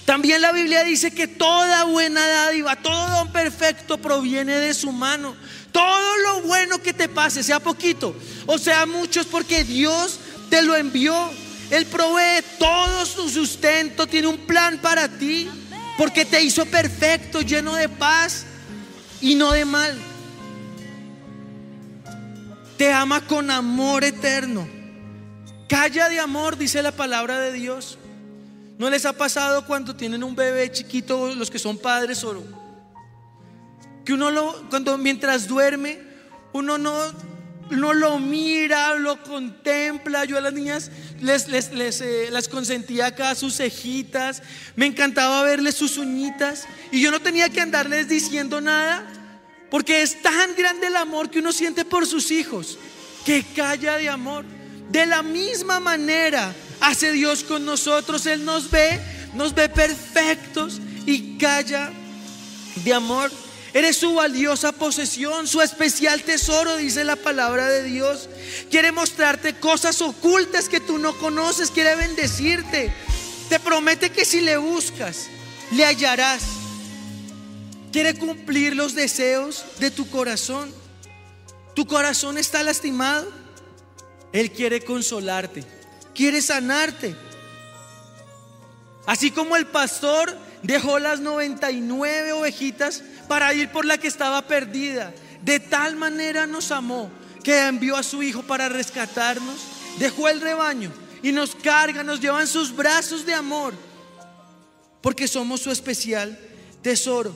También 0.05 0.41
la 0.41 0.51
Biblia 0.51 0.83
dice 0.83 1.11
que 1.11 1.27
toda 1.27 1.83
buena 1.85 2.25
dádiva, 2.27 2.75
todo 2.75 3.09
don 3.09 3.31
perfecto 3.31 3.97
proviene 3.97 4.59
de 4.59 4.73
su 4.73 4.91
mano. 4.91 5.35
Todo 5.71 6.17
lo 6.17 6.41
bueno 6.43 6.81
que 6.81 6.93
te 6.93 7.09
pase, 7.09 7.43
sea 7.43 7.59
poquito 7.59 8.15
o 8.45 8.57
sea 8.57 8.85
mucho, 8.85 9.21
es 9.21 9.27
porque 9.27 9.63
Dios 9.63 10.19
te 10.49 10.61
lo 10.61 10.75
envió. 10.75 11.31
Él 11.71 11.85
provee 11.87 12.43
todo 12.59 13.05
su 13.05 13.29
sustento, 13.29 14.05
tiene 14.07 14.27
un 14.27 14.37
plan 14.37 14.77
para 14.79 15.07
ti. 15.07 15.49
Porque 15.97 16.25
te 16.25 16.43
hizo 16.43 16.65
perfecto, 16.65 17.41
lleno 17.41 17.73
de 17.73 17.87
paz 17.87 18.45
y 19.21 19.35
no 19.35 19.53
de 19.53 19.63
mal. 19.63 19.97
Te 22.77 22.91
ama 22.91 23.25
con 23.25 23.49
amor 23.49 24.03
eterno. 24.03 24.67
Calla 25.69 26.09
de 26.09 26.19
amor, 26.19 26.57
dice 26.57 26.83
la 26.83 26.91
palabra 26.91 27.39
de 27.39 27.53
Dios. 27.53 27.97
¿No 28.77 28.89
les 28.89 29.05
ha 29.05 29.13
pasado 29.13 29.65
cuando 29.65 29.95
tienen 29.95 30.23
un 30.23 30.35
bebé 30.35 30.71
chiquito, 30.71 31.33
los 31.33 31.49
que 31.49 31.59
son 31.59 31.77
padres, 31.77 32.23
oro? 32.23 32.43
Que 34.03 34.13
uno 34.13 34.31
lo, 34.31 34.69
cuando 34.69 34.97
mientras 34.97 35.47
duerme, 35.47 35.99
uno 36.53 36.77
no 36.77 36.93
no 37.69 37.93
lo 37.93 38.19
mira, 38.19 38.95
lo 38.95 39.21
contempla. 39.23 40.25
Yo 40.25 40.37
a 40.37 40.41
las 40.41 40.53
niñas 40.53 40.91
les, 41.19 41.47
les, 41.47 42.01
eh, 42.01 42.29
las 42.31 42.47
consentía 42.47 43.07
acá 43.07 43.33
sus 43.35 43.57
cejitas. 43.57 44.43
Me 44.75 44.85
encantaba 44.85 45.43
verles 45.43 45.75
sus 45.75 45.97
uñitas. 45.97 46.67
Y 46.91 47.01
yo 47.01 47.11
no 47.11 47.21
tenía 47.21 47.49
que 47.49 47.61
andarles 47.61 48.07
diciendo 48.07 48.61
nada. 48.61 49.03
Porque 49.71 50.01
es 50.01 50.21
tan 50.21 50.55
grande 50.55 50.87
el 50.87 50.95
amor 50.95 51.29
que 51.29 51.39
uno 51.39 51.51
siente 51.51 51.85
por 51.85 52.05
sus 52.05 52.31
hijos. 52.31 52.77
Que 53.25 53.43
calla 53.55 53.97
de 53.97 54.09
amor. 54.09 54.45
De 54.89 55.05
la 55.05 55.23
misma 55.23 55.79
manera 55.79 56.53
hace 56.79 57.11
Dios 57.11 57.43
con 57.43 57.65
nosotros. 57.65 58.25
Él 58.25 58.45
nos 58.45 58.69
ve, 58.71 58.99
nos 59.33 59.53
ve 59.53 59.69
perfectos 59.69 60.79
y 61.05 61.37
calla 61.37 61.91
de 62.83 62.93
amor. 62.93 63.31
Eres 63.73 63.97
su 63.97 64.13
valiosa 64.13 64.71
posesión, 64.71 65.47
su 65.47 65.61
especial 65.61 66.23
tesoro, 66.23 66.77
dice 66.77 67.03
la 67.03 67.17
palabra 67.17 67.67
de 67.67 67.83
Dios. 67.83 68.29
Quiere 68.71 68.93
mostrarte 68.93 69.55
cosas 69.55 70.01
ocultas 70.01 70.69
que 70.69 70.79
tú 70.79 70.97
no 70.97 71.13
conoces, 71.17 71.71
quiere 71.71 71.95
bendecirte. 71.95 72.93
Te 73.49 73.59
promete 73.59 74.11
que 74.11 74.23
si 74.23 74.39
le 74.39 74.55
buscas, 74.55 75.27
le 75.71 75.83
hallarás. 75.83 76.43
Quiere 77.91 78.15
cumplir 78.15 78.77
los 78.77 78.95
deseos 78.95 79.65
de 79.79 79.91
tu 79.91 80.09
corazón. 80.09 80.73
Tu 81.73 81.85
corazón 81.85 82.37
está 82.37 82.63
lastimado. 82.63 83.29
Él 84.31 84.51
quiere 84.51 84.85
consolarte, 84.85 85.65
quiere 86.15 86.41
sanarte. 86.41 87.15
Así 89.05 89.29
como 89.29 89.55
el 89.55 89.67
pastor 89.67 90.35
dejó 90.63 90.97
las 90.97 91.19
99 91.19 92.33
ovejitas 92.33 93.03
para 93.27 93.53
ir 93.53 93.69
por 93.71 93.85
la 93.85 93.97
que 93.99 94.07
estaba 94.07 94.41
perdida. 94.47 95.13
De 95.43 95.59
tal 95.59 95.95
manera 95.95 96.47
nos 96.47 96.71
amó 96.71 97.11
que 97.43 97.67
envió 97.67 97.95
a 97.95 98.01
su 98.01 98.23
Hijo 98.23 98.41
para 98.41 98.69
rescatarnos, 98.69 99.57
dejó 99.99 100.27
el 100.27 100.41
rebaño 100.41 100.91
y 101.21 101.31
nos 101.31 101.55
carga, 101.55 102.03
nos 102.03 102.19
lleva 102.19 102.41
en 102.41 102.47
sus 102.47 102.75
brazos 102.75 103.25
de 103.25 103.35
amor, 103.35 103.75
porque 105.01 105.27
somos 105.27 105.61
su 105.61 105.69
especial 105.69 106.39
tesoro. 106.81 107.35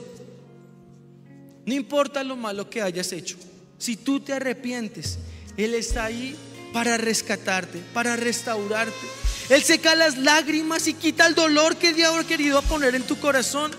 No 1.65 1.73
importa 1.75 2.23
lo 2.23 2.35
malo 2.35 2.67
que 2.67 2.81
hayas 2.81 3.11
hecho, 3.11 3.37
si 3.77 3.95
tú 3.95 4.19
te 4.19 4.33
arrepientes, 4.33 5.19
Él 5.55 5.75
está 5.75 6.05
ahí 6.05 6.35
para 6.73 6.97
rescatarte, 6.97 7.79
para 7.93 8.15
restaurarte. 8.15 9.07
Él 9.49 9.63
seca 9.63 9.95
las 9.95 10.17
lágrimas 10.17 10.87
y 10.87 10.93
quita 10.93 11.25
el 11.25 11.35
dolor 11.35 11.75
que 11.77 11.93
Dios 11.93 12.15
ha 12.15 12.27
querido 12.27 12.61
poner 12.63 12.95
en 12.95 13.03
tu 13.03 13.19
corazón. 13.19 13.71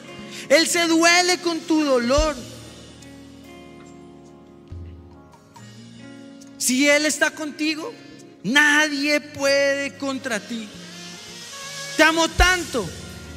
Él 0.48 0.66
se 0.66 0.86
duele 0.86 1.38
con 1.38 1.60
tu 1.60 1.84
dolor. 1.84 2.34
Si 6.58 6.88
Él 6.88 7.06
está 7.06 7.30
contigo, 7.30 7.94
nadie 8.42 9.20
puede 9.20 9.96
contra 9.96 10.40
ti. 10.40 10.68
Te 11.96 12.02
amo 12.02 12.28
tanto 12.28 12.88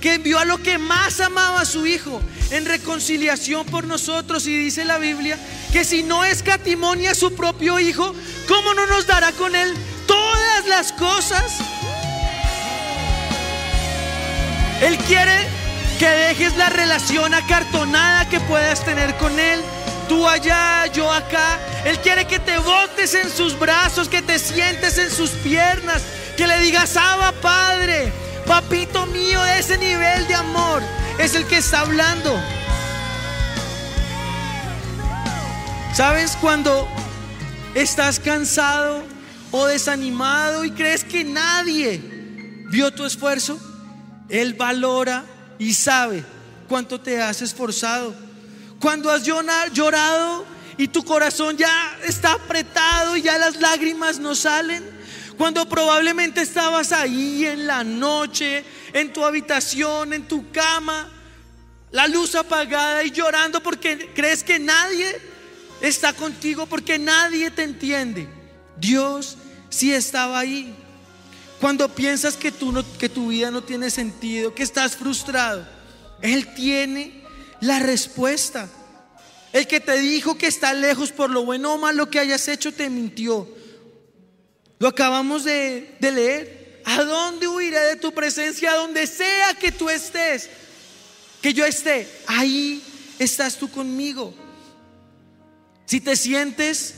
que 0.04 0.16
envió 0.16 0.38
a 0.38 0.44
lo 0.44 0.62
que 0.62 0.78
más 0.78 1.22
amaba 1.22 1.62
a 1.62 1.66
su 1.66 1.86
Hijo 1.88 2.22
en 2.52 2.66
reconciliación 2.66 3.66
por 3.66 3.86
nosotros. 3.86 4.46
Y 4.48 4.58
dice 4.58 4.84
la 4.84 4.98
Biblia 4.98 5.40
que 5.72 5.86
si 5.86 6.04
no 6.04 6.26
escatimonia 6.26 7.12
a 7.12 7.16
su 7.16 7.34
propio 7.34 7.80
Hijo, 7.80 8.14
¿cómo 8.46 8.74
no 8.74 8.86
nos 8.86 9.08
dará 9.08 9.32
con 9.32 9.56
Él 9.56 9.74
todas 10.06 10.68
las 10.68 10.92
cosas? 10.92 11.54
Él 14.82 14.98
quiere 15.08 15.48
que 15.98 16.10
dejes 16.10 16.58
la 16.58 16.70
relación 16.70 17.34
acartonada 17.34 18.28
que 18.28 18.42
puedas 18.42 18.84
tener 18.84 19.16
con 19.16 19.40
Él. 19.40 19.62
Tú 20.10 20.28
allá, 20.28 20.86
yo 20.88 21.10
acá. 21.10 21.58
Él 21.86 21.98
quiere 22.00 22.28
que 22.28 22.40
te 22.40 22.58
botes 22.58 23.14
en 23.14 23.30
sus 23.30 23.58
brazos, 23.58 24.10
que 24.10 24.22
te 24.22 24.38
sientes 24.38 24.98
en 24.98 25.10
sus 25.10 25.30
piernas, 25.30 26.02
que 26.36 26.46
le 26.46 26.60
digas, 26.60 26.98
Abba 26.98 27.32
Padre, 27.42 28.12
papito 28.46 29.06
mío, 29.08 29.44
ese 29.58 29.78
nivel 29.78 30.28
de 30.28 30.36
amor 30.36 30.82
es 31.20 31.36
el 31.36 31.46
que 31.48 31.58
está 31.58 31.82
hablando. 31.82 32.40
¿Sabes 35.96 36.36
cuando 36.42 36.88
estás 37.76 38.20
cansado 38.20 39.04
o 39.52 39.66
desanimado 39.68 40.66
y 40.66 40.72
crees 40.72 41.04
que 41.04 41.24
nadie 41.24 42.02
vio 42.72 42.92
tu 42.92 43.06
esfuerzo? 43.06 43.60
Él 44.30 44.56
valora 44.56 45.24
y 45.60 45.74
sabe 45.74 46.24
cuánto 46.68 47.00
te 47.00 47.22
has 47.22 47.42
esforzado. 47.42 48.16
Cuando 48.80 49.12
has 49.12 49.24
llorado 49.24 50.46
y 50.78 50.88
tu 50.88 51.06
corazón 51.06 51.58
ya 51.58 51.98
está 52.04 52.34
apretado 52.34 53.16
y 53.16 53.22
ya 53.22 53.38
las 53.38 53.58
lágrimas 53.58 54.20
no 54.20 54.34
salen. 54.34 54.93
Cuando 55.38 55.68
probablemente 55.68 56.42
estabas 56.42 56.92
ahí 56.92 57.46
en 57.46 57.68
la 57.68 57.84
noche, 57.84 58.64
en 58.94 59.12
tu 59.12 59.26
habitación, 59.26 60.14
en 60.14 60.28
tu 60.28 60.52
cama, 60.52 61.10
la 61.92 62.08
luz 62.08 62.36
apagada 62.36 63.04
y 63.04 63.12
llorando 63.12 63.62
porque 63.62 64.12
crees 64.14 64.44
que 64.44 64.60
nadie 64.60 65.20
está 65.82 66.14
contigo, 66.14 66.66
porque 66.66 66.98
nadie 66.98 67.52
te 67.52 67.64
entiende. 67.64 68.28
Dios 68.78 69.38
sí 69.70 69.94
estaba 69.94 70.40
ahí. 70.40 70.74
Cuando 71.60 71.88
piensas 71.90 72.36
que, 72.36 72.52
tú 72.52 72.72
no, 72.72 72.84
que 72.98 73.10
tu 73.10 73.28
vida 73.28 73.50
no 73.50 73.64
tiene 73.64 73.90
sentido, 73.90 74.54
que 74.54 74.64
estás 74.64 74.96
frustrado, 74.96 75.66
Él 76.22 76.54
tiene 76.56 77.24
la 77.62 77.80
respuesta. 77.80 78.70
El 79.54 79.68
que 79.68 79.80
te 79.80 80.00
dijo 80.00 80.38
que 80.38 80.48
está 80.48 80.74
lejos 80.74 81.12
por 81.12 81.30
lo 81.30 81.46
bueno 81.46 81.74
o 81.74 81.78
malo 81.78 82.10
que 82.10 82.20
hayas 82.20 82.48
hecho, 82.48 82.74
te 82.74 82.90
mintió. 82.90 83.48
Lo 84.84 84.90
acabamos 84.90 85.46
de, 85.46 85.96
leer. 86.02 86.82
¿A 86.84 87.06
dónde 87.06 87.48
huiré 87.48 87.80
de 87.80 87.96
tu 87.96 88.12
presencia? 88.12 88.74
A 88.74 88.76
donde 88.76 89.08
sea 89.08 89.54
que 89.54 89.72
tú 89.72 89.90
estés, 89.90 90.50
que 91.42 91.54
yo 91.54 91.66
esté, 91.66 92.06
ahí 92.28 92.84
estás 93.18 93.56
tú 93.56 93.72
conmigo. 93.72 94.34
Si 95.86 96.02
te 96.02 96.18
sientes 96.18 96.96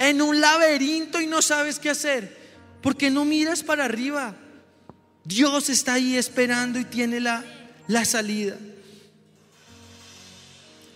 en 0.00 0.20
un 0.22 0.40
laberinto 0.40 1.20
y 1.20 1.28
no 1.28 1.40
sabes 1.40 1.78
qué 1.78 1.90
hacer? 1.90 2.36
Porque 2.82 3.10
no 3.10 3.24
miras 3.24 3.62
para 3.62 3.84
arriba. 3.84 4.34
Dios 5.22 5.68
está 5.68 5.92
ahí 5.92 6.16
esperando 6.16 6.80
y 6.80 6.84
tiene 6.84 7.20
la, 7.20 7.44
la 7.86 8.04
salida. 8.04 8.56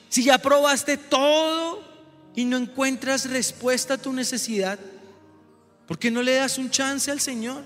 Si 0.09 0.25
ya 0.25 0.39
probaste 0.39 0.97
todo 0.97 1.85
y 2.35 2.45
no 2.45 2.57
encuentras 2.57 3.31
respuesta 3.31 3.95
a 3.95 3.99
tu 3.99 4.13
necesidad, 4.13 4.81
¿por 5.87 5.99
qué 5.99 6.11
no 6.11 6.23
le 6.23 6.35
das 6.35 6.59
un 6.59 6.71
chance 6.71 7.11
al 7.11 7.21
Señor? 7.21 7.63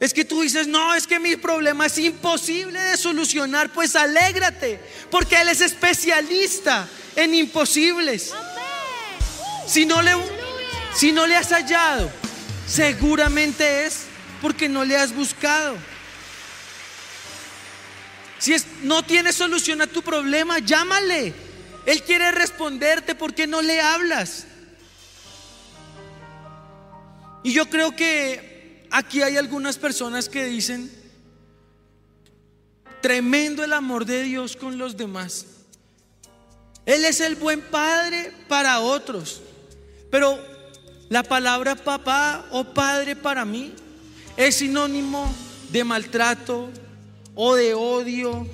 Es 0.00 0.12
que 0.12 0.24
tú 0.24 0.42
dices, 0.42 0.66
no, 0.66 0.94
es 0.94 1.06
que 1.06 1.18
mi 1.18 1.36
problema 1.36 1.86
es 1.86 1.96
imposible 1.98 2.78
de 2.78 2.96
solucionar. 2.96 3.72
Pues 3.72 3.96
alégrate, 3.96 4.78
porque 5.10 5.40
Él 5.40 5.48
es 5.48 5.60
especialista 5.60 6.86
en 7.16 7.34
imposibles. 7.34 8.34
Si 9.66 9.86
no 9.86 10.02
le, 10.02 10.12
si 10.94 11.12
no 11.12 11.26
le 11.26 11.36
has 11.36 11.50
hallado, 11.50 12.10
seguramente 12.66 13.86
es 13.86 14.02
porque 14.42 14.68
no 14.68 14.84
le 14.84 14.96
has 14.96 15.14
buscado. 15.14 15.76
Si 18.38 18.52
es, 18.52 18.66
no 18.82 19.02
tienes 19.02 19.36
solución 19.36 19.80
a 19.80 19.86
tu 19.86 20.02
problema, 20.02 20.58
llámale. 20.58 21.32
Él 21.86 22.02
quiere 22.02 22.30
responderte 22.30 23.14
porque 23.14 23.46
no 23.46 23.62
le 23.62 23.80
hablas. 23.80 24.46
Y 27.44 27.52
yo 27.52 27.66
creo 27.66 27.94
que 27.94 28.86
aquí 28.90 29.22
hay 29.22 29.36
algunas 29.36 29.76
personas 29.76 30.30
que 30.30 30.46
dicen, 30.46 30.90
tremendo 33.02 33.62
el 33.62 33.74
amor 33.74 34.06
de 34.06 34.22
Dios 34.22 34.56
con 34.56 34.78
los 34.78 34.96
demás. 34.96 35.44
Él 36.86 37.04
es 37.04 37.20
el 37.20 37.36
buen 37.36 37.60
padre 37.60 38.32
para 38.48 38.80
otros. 38.80 39.42
Pero 40.10 40.38
la 41.10 41.22
palabra 41.22 41.76
papá 41.76 42.46
o 42.50 42.64
padre 42.64 43.14
para 43.14 43.44
mí 43.44 43.74
es 44.38 44.56
sinónimo 44.56 45.30
de 45.70 45.84
maltrato 45.84 46.70
o 47.34 47.54
de 47.56 47.74
odio, 47.74 48.48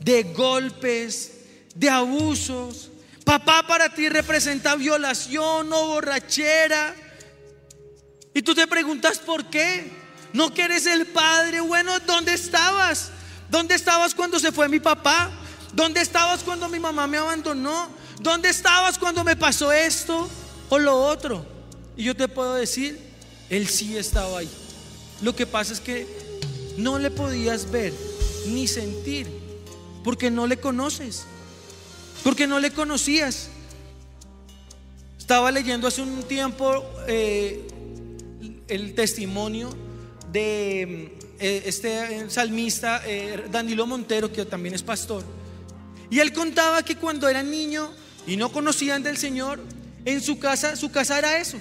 de 0.00 0.22
golpes, 0.22 1.32
de 1.74 1.90
abusos. 1.90 2.90
Papá 3.24 3.64
para 3.66 3.92
ti 3.92 4.08
representa 4.08 4.76
violación 4.76 5.72
o 5.72 5.86
borrachera. 5.88 6.94
Y 8.38 8.42
tú 8.42 8.54
te 8.54 8.68
preguntas 8.68 9.18
por 9.18 9.46
qué. 9.46 9.90
No 10.32 10.54
que 10.54 10.62
eres 10.62 10.86
el 10.86 11.06
padre. 11.06 11.60
Bueno, 11.60 11.98
¿dónde 12.06 12.34
estabas? 12.34 13.10
¿Dónde 13.50 13.74
estabas 13.74 14.14
cuando 14.14 14.38
se 14.38 14.52
fue 14.52 14.68
mi 14.68 14.78
papá? 14.78 15.28
¿Dónde 15.72 16.00
estabas 16.00 16.44
cuando 16.44 16.68
mi 16.68 16.78
mamá 16.78 17.08
me 17.08 17.16
abandonó? 17.16 17.88
¿Dónde 18.20 18.48
estabas 18.50 18.96
cuando 18.96 19.24
me 19.24 19.34
pasó 19.34 19.72
esto 19.72 20.28
o 20.68 20.78
lo 20.78 20.96
otro? 20.96 21.44
Y 21.96 22.04
yo 22.04 22.14
te 22.14 22.28
puedo 22.28 22.54
decir, 22.54 23.00
él 23.50 23.66
sí 23.66 23.96
estaba 23.96 24.38
ahí. 24.38 24.48
Lo 25.20 25.34
que 25.34 25.44
pasa 25.44 25.72
es 25.72 25.80
que 25.80 26.06
no 26.76 27.00
le 27.00 27.10
podías 27.10 27.68
ver 27.72 27.92
ni 28.46 28.68
sentir 28.68 29.26
porque 30.04 30.30
no 30.30 30.46
le 30.46 30.58
conoces, 30.60 31.24
porque 32.22 32.46
no 32.46 32.60
le 32.60 32.70
conocías. 32.70 33.48
Estaba 35.18 35.50
leyendo 35.50 35.88
hace 35.88 36.02
un 36.02 36.22
tiempo 36.22 36.84
eh, 37.08 37.66
el 38.68 38.94
testimonio 38.94 39.74
de 40.30 41.16
eh, 41.40 41.62
este 41.66 42.30
salmista 42.30 43.02
eh, 43.06 43.44
Danilo 43.50 43.86
Montero, 43.86 44.32
que 44.32 44.44
también 44.44 44.74
es 44.74 44.82
pastor. 44.82 45.24
Y 46.10 46.20
él 46.20 46.32
contaba 46.32 46.82
que 46.82 46.96
cuando 46.96 47.28
era 47.28 47.42
niño 47.42 47.90
y 48.26 48.36
no 48.36 48.50
conocían 48.50 49.02
del 49.02 49.16
Señor, 49.16 49.60
en 50.04 50.20
su 50.20 50.38
casa, 50.38 50.76
su 50.76 50.90
casa 50.90 51.18
era 51.18 51.38
eso 51.38 51.58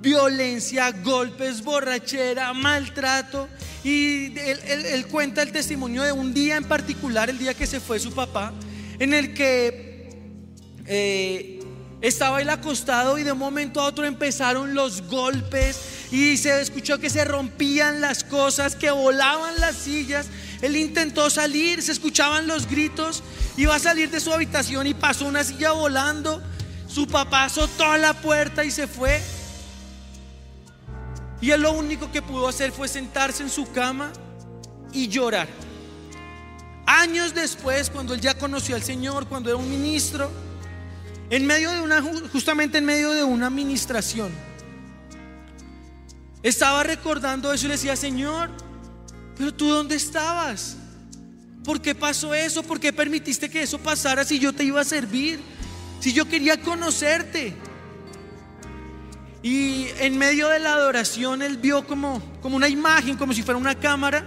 violencia, 0.00 0.90
golpes, 0.92 1.62
borrachera, 1.62 2.52
maltrato. 2.52 3.48
Y 3.84 4.38
él, 4.38 5.06
cuenta 5.10 5.42
el 5.42 5.52
testimonio 5.52 6.02
de 6.02 6.12
un 6.12 6.34
día 6.34 6.56
en 6.56 6.64
particular, 6.64 7.30
el 7.30 7.38
día 7.38 7.54
que 7.54 7.66
se 7.66 7.80
fue 7.80 7.98
su 7.98 8.12
papá, 8.12 8.52
en 8.98 9.14
el 9.14 9.34
que 9.34 10.08
eh, 10.86 11.60
estaba 12.00 12.42
él 12.42 12.50
acostado 12.50 13.18
y 13.18 13.22
de 13.22 13.32
un 13.32 13.38
momento 13.38 13.80
a 13.80 13.84
otro 13.84 14.04
empezaron 14.04 14.74
los 14.74 15.02
golpes 15.02 15.78
y 16.10 16.36
se 16.36 16.60
escuchó 16.60 16.98
que 16.98 17.08
se 17.08 17.24
rompían 17.24 18.00
las 18.00 18.24
cosas, 18.24 18.74
que 18.74 18.90
volaban 18.90 19.60
las 19.60 19.76
sillas. 19.76 20.26
Él 20.60 20.76
intentó 20.76 21.30
salir, 21.30 21.82
se 21.82 21.92
escuchaban 21.92 22.46
los 22.48 22.66
gritos, 22.66 23.22
iba 23.56 23.74
a 23.74 23.78
salir 23.78 24.10
de 24.10 24.20
su 24.20 24.32
habitación 24.32 24.86
y 24.86 24.94
pasó 24.94 25.26
una 25.26 25.44
silla 25.44 25.72
volando. 25.72 26.42
Su 26.88 27.06
papá 27.06 27.44
azotó 27.44 27.96
la 27.96 28.14
puerta 28.14 28.64
y 28.64 28.70
se 28.70 28.88
fue. 28.88 29.22
Y 31.40 31.52
él 31.52 31.62
lo 31.62 31.72
único 31.72 32.10
que 32.10 32.22
pudo 32.22 32.48
hacer 32.48 32.72
fue 32.72 32.88
sentarse 32.88 33.42
en 33.42 33.50
su 33.50 33.70
cama 33.70 34.12
y 34.92 35.08
llorar. 35.08 35.48
Años 36.86 37.34
después, 37.34 37.88
cuando 37.88 38.14
él 38.14 38.20
ya 38.20 38.36
conoció 38.36 38.74
al 38.74 38.82
Señor, 38.82 39.26
cuando 39.28 39.48
era 39.48 39.56
un 39.56 39.70
ministro, 39.70 40.30
en 41.30 41.46
medio 41.46 41.70
de 41.70 41.80
una, 41.80 42.02
justamente 42.32 42.78
en 42.78 42.84
medio 42.84 43.10
de 43.10 43.22
una 43.22 43.46
administración, 43.46 44.32
estaba 46.42 46.82
recordando 46.82 47.52
eso 47.52 47.66
y 47.66 47.68
le 47.68 47.74
decía, 47.74 47.96
Señor, 47.96 48.50
pero 49.36 49.54
tú 49.54 49.68
dónde 49.68 49.96
estabas? 49.96 50.76
¿Por 51.64 51.80
qué 51.80 51.94
pasó 51.94 52.34
eso? 52.34 52.62
¿Por 52.62 52.80
qué 52.80 52.92
permitiste 52.92 53.50
que 53.50 53.62
eso 53.62 53.78
pasara 53.78 54.24
si 54.24 54.38
yo 54.38 54.52
te 54.52 54.64
iba 54.64 54.80
a 54.80 54.84
servir? 54.84 55.40
Si 56.00 56.12
yo 56.12 56.26
quería 56.26 56.60
conocerte. 56.60 57.54
Y 59.42 59.86
en 59.98 60.18
medio 60.18 60.48
de 60.48 60.58
la 60.58 60.74
adoración 60.74 61.42
él 61.42 61.58
vio 61.58 61.86
como, 61.86 62.22
como 62.40 62.56
una 62.56 62.68
imagen, 62.68 63.16
como 63.16 63.32
si 63.32 63.42
fuera 63.42 63.58
una 63.58 63.74
cámara, 63.74 64.24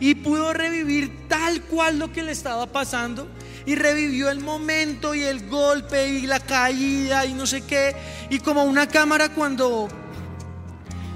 y 0.00 0.14
pudo 0.16 0.52
revivir 0.52 1.28
tal 1.28 1.62
cual 1.62 1.98
lo 1.98 2.12
que 2.12 2.22
le 2.22 2.32
estaba 2.32 2.66
pasando. 2.66 3.28
Y 3.66 3.74
revivió 3.74 4.30
el 4.30 4.38
momento 4.40 5.14
y 5.14 5.22
el 5.22 5.48
golpe 5.48 6.08
y 6.08 6.26
la 6.26 6.38
caída 6.38 7.26
y 7.26 7.34
no 7.34 7.46
sé 7.46 7.62
qué. 7.62 7.96
Y 8.30 8.38
como 8.38 8.62
una 8.62 8.86
cámara 8.86 9.30
cuando 9.30 9.88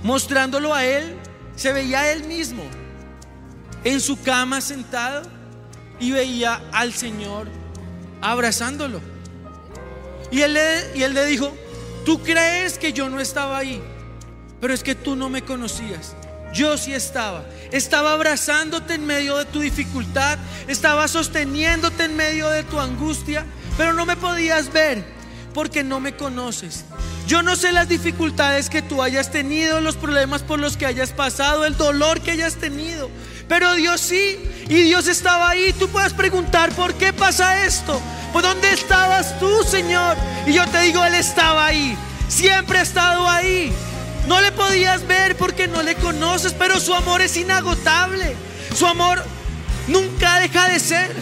mostrándolo 0.02 0.74
a 0.74 0.84
él, 0.84 1.16
se 1.56 1.72
veía 1.72 2.00
a 2.00 2.12
él 2.12 2.24
mismo 2.24 2.62
en 3.84 4.00
su 4.00 4.20
cama 4.22 4.60
sentado 4.60 5.22
y 5.98 6.12
veía 6.12 6.62
al 6.72 6.92
Señor 6.92 7.48
abrazándolo. 8.20 9.00
Y 10.30 10.42
él 10.42 10.54
le, 10.54 10.96
y 10.96 11.02
él 11.02 11.14
le 11.14 11.26
dijo, 11.26 11.52
Tú 12.04 12.22
crees 12.22 12.78
que 12.78 12.92
yo 12.92 13.08
no 13.10 13.20
estaba 13.20 13.58
ahí, 13.58 13.82
pero 14.60 14.72
es 14.72 14.82
que 14.82 14.94
tú 14.94 15.16
no 15.16 15.28
me 15.28 15.42
conocías. 15.42 16.14
Yo 16.52 16.76
sí 16.78 16.94
estaba. 16.94 17.44
Estaba 17.70 18.14
abrazándote 18.14 18.94
en 18.94 19.06
medio 19.06 19.36
de 19.36 19.44
tu 19.44 19.60
dificultad, 19.60 20.38
estaba 20.66 21.06
sosteniéndote 21.08 22.04
en 22.04 22.16
medio 22.16 22.48
de 22.48 22.64
tu 22.64 22.80
angustia, 22.80 23.44
pero 23.76 23.92
no 23.92 24.06
me 24.06 24.16
podías 24.16 24.72
ver 24.72 25.04
porque 25.52 25.82
no 25.84 26.00
me 26.00 26.16
conoces. 26.16 26.84
Yo 27.26 27.42
no 27.42 27.56
sé 27.56 27.72
las 27.72 27.88
dificultades 27.88 28.70
que 28.70 28.82
tú 28.82 29.02
hayas 29.02 29.30
tenido, 29.30 29.80
los 29.80 29.96
problemas 29.96 30.42
por 30.42 30.58
los 30.58 30.76
que 30.76 30.86
hayas 30.86 31.10
pasado, 31.12 31.64
el 31.64 31.76
dolor 31.76 32.20
que 32.20 32.32
hayas 32.32 32.56
tenido, 32.56 33.10
pero 33.48 33.74
Dios 33.74 34.00
sí, 34.00 34.38
y 34.68 34.82
Dios 34.82 35.08
estaba 35.08 35.50
ahí. 35.50 35.72
Tú 35.72 35.88
puedes 35.88 36.12
preguntar, 36.12 36.70
¿por 36.72 36.94
qué 36.94 37.12
pasa 37.12 37.64
esto? 37.64 38.00
¿Por 38.32 38.42
dónde 38.42 38.72
estabas 38.72 39.38
tú, 39.40 39.64
Señor? 39.64 40.16
Y 40.46 40.52
yo 40.52 40.66
te 40.68 40.80
digo, 40.82 41.04
Él 41.04 41.14
estaba 41.14 41.66
ahí. 41.66 41.96
Siempre 42.28 42.78
ha 42.78 42.82
estado 42.82 43.28
ahí. 43.28 43.72
No 44.28 44.40
le 44.40 44.52
podías 44.52 45.04
ver 45.06 45.36
porque 45.36 45.66
no 45.66 45.82
le 45.82 45.96
conoces, 45.96 46.54
pero 46.56 46.78
su 46.78 46.94
amor 46.94 47.20
es 47.22 47.36
inagotable. 47.36 48.36
Su 48.76 48.86
amor 48.86 49.22
nunca 49.88 50.38
deja 50.38 50.68
de 50.68 50.78
ser. 50.78 51.12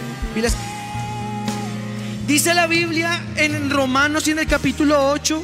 Dice 2.29 2.53
la 2.53 2.67
Biblia 2.67 3.23
en 3.37 3.71
Romanos 3.71 4.27
y 4.27 4.31
en 4.31 4.37
el 4.37 4.45
capítulo 4.45 5.09
8, 5.09 5.43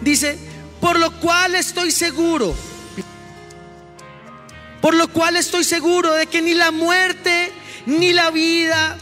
dice, 0.00 0.36
por 0.80 0.98
lo 0.98 1.12
cual 1.20 1.54
estoy 1.54 1.92
seguro 1.92 2.52
por 4.80 4.96
lo 4.96 5.06
cual 5.06 5.36
estoy 5.36 5.62
seguro 5.62 6.12
de 6.14 6.26
que 6.26 6.42
ni 6.42 6.54
la 6.54 6.72
muerte, 6.72 7.52
ni 7.86 8.12
la 8.12 8.32
vida, 8.32 8.98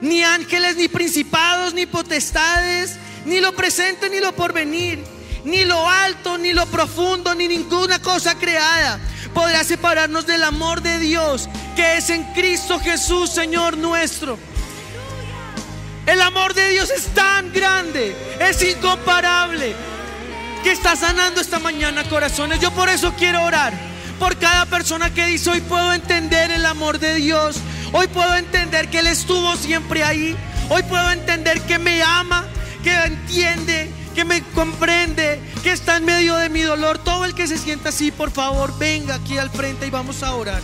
ni 0.00 0.24
ángeles, 0.24 0.74
ni 0.76 0.88
principados, 0.88 1.72
ni 1.72 1.86
potestades, 1.86 2.96
ni 3.26 3.38
lo 3.40 3.54
presente, 3.54 4.10
ni 4.10 4.18
lo 4.18 4.32
porvenir, 4.32 4.98
ni 5.44 5.64
lo 5.64 5.88
alto, 5.88 6.38
ni 6.38 6.52
lo 6.52 6.66
profundo, 6.66 7.36
ni 7.36 7.46
ninguna 7.46 8.02
cosa 8.02 8.36
creada 8.36 9.00
podrá 9.34 9.64
separarnos 9.64 10.26
del 10.26 10.44
amor 10.44 10.80
de 10.80 10.98
Dios 10.98 11.48
que 11.74 11.96
es 11.96 12.08
en 12.10 12.24
Cristo 12.32 12.78
Jesús, 12.78 13.30
Señor 13.30 13.76
nuestro. 13.76 14.38
El 16.06 16.20
amor 16.22 16.54
de 16.54 16.68
Dios 16.70 16.90
es 16.90 17.06
tan 17.08 17.52
grande, 17.52 18.14
es 18.40 18.62
incomparable 18.62 19.74
que 20.62 20.70
está 20.72 20.96
sanando 20.96 21.40
esta 21.40 21.58
mañana 21.58 22.04
corazones. 22.04 22.60
Yo 22.60 22.70
por 22.72 22.88
eso 22.88 23.14
quiero 23.18 23.42
orar. 23.42 23.72
Por 24.18 24.38
cada 24.38 24.66
persona 24.66 25.12
que 25.12 25.26
dice, 25.26 25.50
hoy 25.50 25.60
puedo 25.62 25.92
entender 25.92 26.50
el 26.52 26.64
amor 26.66 26.98
de 26.98 27.16
Dios. 27.16 27.56
Hoy 27.92 28.06
puedo 28.06 28.34
entender 28.36 28.88
que 28.88 29.00
Él 29.00 29.08
estuvo 29.08 29.56
siempre 29.56 30.04
ahí. 30.04 30.36
Hoy 30.68 30.82
puedo 30.84 31.10
entender 31.10 31.60
que 31.62 31.78
me 31.78 32.02
ama, 32.02 32.44
que 32.82 32.94
entiende, 32.94 33.90
que 34.14 34.24
me 34.24 34.42
comprende, 34.54 35.40
que 35.62 35.72
está 35.72 35.96
en 35.96 36.04
medio 36.04 36.36
de 36.36 36.48
mi 36.48 36.62
dolor. 36.62 36.98
Todo 36.98 37.24
el 37.24 37.34
que 37.34 37.46
se 37.46 37.58
sienta 37.58 37.88
así, 37.90 38.10
por 38.10 38.30
favor, 38.30 38.76
venga 38.78 39.16
aquí 39.16 39.36
al 39.36 39.50
frente 39.50 39.86
y 39.86 39.90
vamos 39.90 40.22
a 40.22 40.34
orar. 40.34 40.62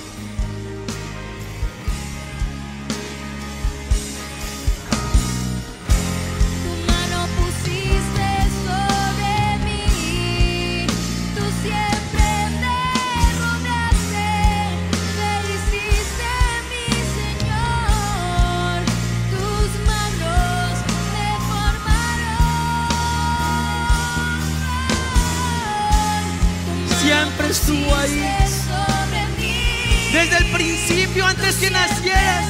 Que 31.61 31.71
nacieras, 31.71 32.47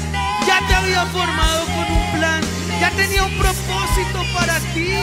ya 0.47 0.65
te 0.69 0.75
había 0.75 1.05
formado 1.07 1.65
con 1.67 1.97
un 1.97 2.13
plan, 2.13 2.41
ya 2.81 2.91
tenía 2.93 3.25
un 3.25 3.37
propósito 3.39 4.23
para 4.33 4.59
ti. 4.73 4.95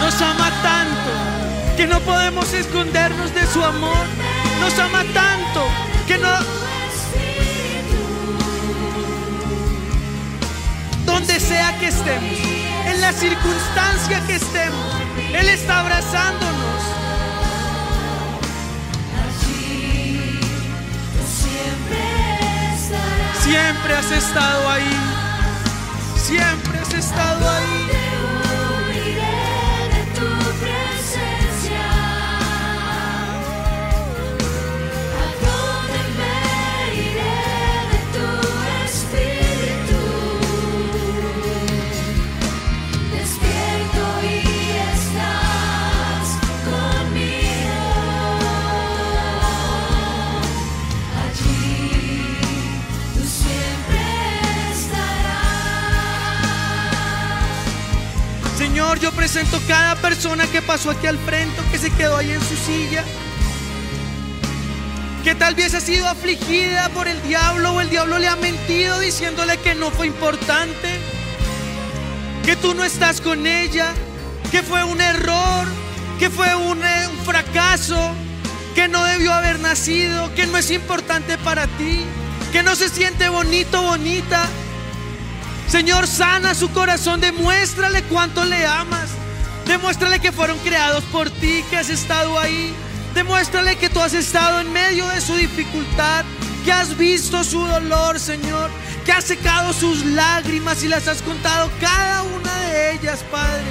Nos 0.00 0.22
ama 0.22 0.50
tanto 0.62 1.76
que 1.76 1.86
no 1.86 2.00
podemos 2.00 2.52
escondernos 2.54 3.34
de 3.34 3.46
su 3.48 3.62
amor. 3.62 4.06
Nos 4.60 4.78
ama 4.78 5.04
tanto 5.12 5.51
que 11.78 11.88
estemos, 11.88 12.38
en 12.86 13.00
la 13.00 13.12
circunstancia 13.12 14.20
que 14.26 14.36
estemos, 14.36 14.94
Él 15.32 15.48
está 15.48 15.80
abrazándonos. 15.80 16.82
Siempre 23.42 23.94
has 23.96 24.10
estado 24.10 24.70
ahí. 24.70 24.96
Siempre 26.16 26.78
has 26.78 26.94
estado 26.94 27.50
ahí. 27.50 28.11
Presento 59.22 59.60
cada 59.68 59.94
persona 59.94 60.48
que 60.48 60.60
pasó 60.60 60.90
aquí 60.90 61.06
al 61.06 61.16
frente, 61.16 61.62
que 61.70 61.78
se 61.78 61.92
quedó 61.92 62.16
ahí 62.16 62.32
en 62.32 62.40
su 62.40 62.56
silla, 62.56 63.04
que 65.22 65.36
tal 65.36 65.54
vez 65.54 65.74
ha 65.74 65.80
sido 65.80 66.08
afligida 66.08 66.88
por 66.88 67.06
el 67.06 67.22
diablo 67.22 67.70
o 67.70 67.80
el 67.80 67.88
diablo 67.88 68.18
le 68.18 68.26
ha 68.26 68.34
mentido 68.34 68.98
diciéndole 68.98 69.58
que 69.58 69.76
no 69.76 69.92
fue 69.92 70.08
importante, 70.08 70.98
que 72.44 72.56
tú 72.56 72.74
no 72.74 72.82
estás 72.82 73.20
con 73.20 73.46
ella, 73.46 73.92
que 74.50 74.60
fue 74.64 74.82
un 74.82 75.00
error, 75.00 75.68
que 76.18 76.28
fue 76.28 76.52
un, 76.56 76.82
eh, 76.82 77.06
un 77.08 77.24
fracaso, 77.24 78.16
que 78.74 78.88
no 78.88 79.04
debió 79.04 79.32
haber 79.32 79.60
nacido, 79.60 80.34
que 80.34 80.48
no 80.48 80.58
es 80.58 80.68
importante 80.72 81.38
para 81.38 81.68
ti, 81.68 82.00
que 82.50 82.64
no 82.64 82.74
se 82.74 82.88
siente 82.88 83.28
bonito, 83.28 83.82
bonita. 83.82 84.48
Señor, 85.68 86.06
sana 86.06 86.54
su 86.54 86.70
corazón, 86.70 87.20
demuéstrale 87.20 88.02
cuánto 88.04 88.44
le 88.44 88.66
amas. 88.66 89.10
Demuéstrale 89.66 90.20
que 90.20 90.32
fueron 90.32 90.58
creados 90.58 91.04
por 91.04 91.30
ti, 91.30 91.64
que 91.70 91.76
has 91.76 91.88
estado 91.88 92.38
ahí. 92.38 92.74
Demuéstrale 93.14 93.76
que 93.76 93.88
tú 93.88 94.00
has 94.00 94.14
estado 94.14 94.60
en 94.60 94.72
medio 94.72 95.06
de 95.08 95.20
su 95.20 95.34
dificultad, 95.34 96.24
que 96.64 96.72
has 96.72 96.96
visto 96.96 97.44
su 97.44 97.64
dolor, 97.66 98.18
Señor, 98.18 98.70
que 99.04 99.12
has 99.12 99.24
secado 99.24 99.72
sus 99.72 100.04
lágrimas 100.04 100.82
y 100.82 100.88
las 100.88 101.08
has 101.08 101.22
contado 101.22 101.70
cada 101.80 102.22
una 102.22 102.54
de 102.60 102.92
ellas, 102.94 103.24
Padre. 103.30 103.64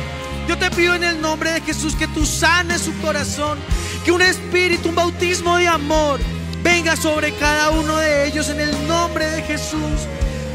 Yo 0.48 0.58
te 0.58 0.70
pido 0.72 0.96
en 0.96 1.04
el 1.04 1.22
nombre 1.22 1.52
de 1.52 1.62
Jesús 1.62 1.96
que 1.96 2.08
tú 2.08 2.26
sanes 2.26 2.82
su 2.82 2.98
corazón, 3.00 3.60
que 4.04 4.12
un 4.12 4.22
espíritu, 4.22 4.90
un 4.90 4.96
bautismo 4.96 5.58
de 5.58 5.68
amor 5.68 6.20
venga 6.64 6.96
sobre 6.96 7.34
cada 7.36 7.72
uno 7.72 7.98
de 7.98 8.28
ellos 8.28 8.50
en 8.50 8.60
el 8.60 8.88
nombre 8.88 9.30
de 9.30 9.42
Jesús. 9.44 10.08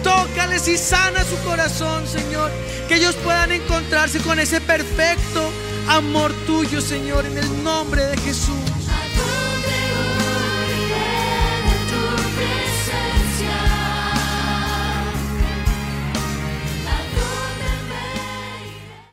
Tócales 0.07 0.68
y 0.68 0.78
sana 0.78 1.24
su 1.24 1.36
corazón, 1.38 2.07
Señor. 2.07 2.52
Que 2.86 2.94
ellos 2.94 3.16
puedan 3.24 3.50
encontrarse 3.50 4.20
con 4.20 4.38
ese 4.38 4.61
perfecto 4.61 5.50
amor 5.88 6.32
tuyo, 6.46 6.80
Señor, 6.80 7.26
en 7.26 7.36
el 7.36 7.64
nombre 7.64 8.07
de 8.07 8.16
Jesús. 8.18 8.76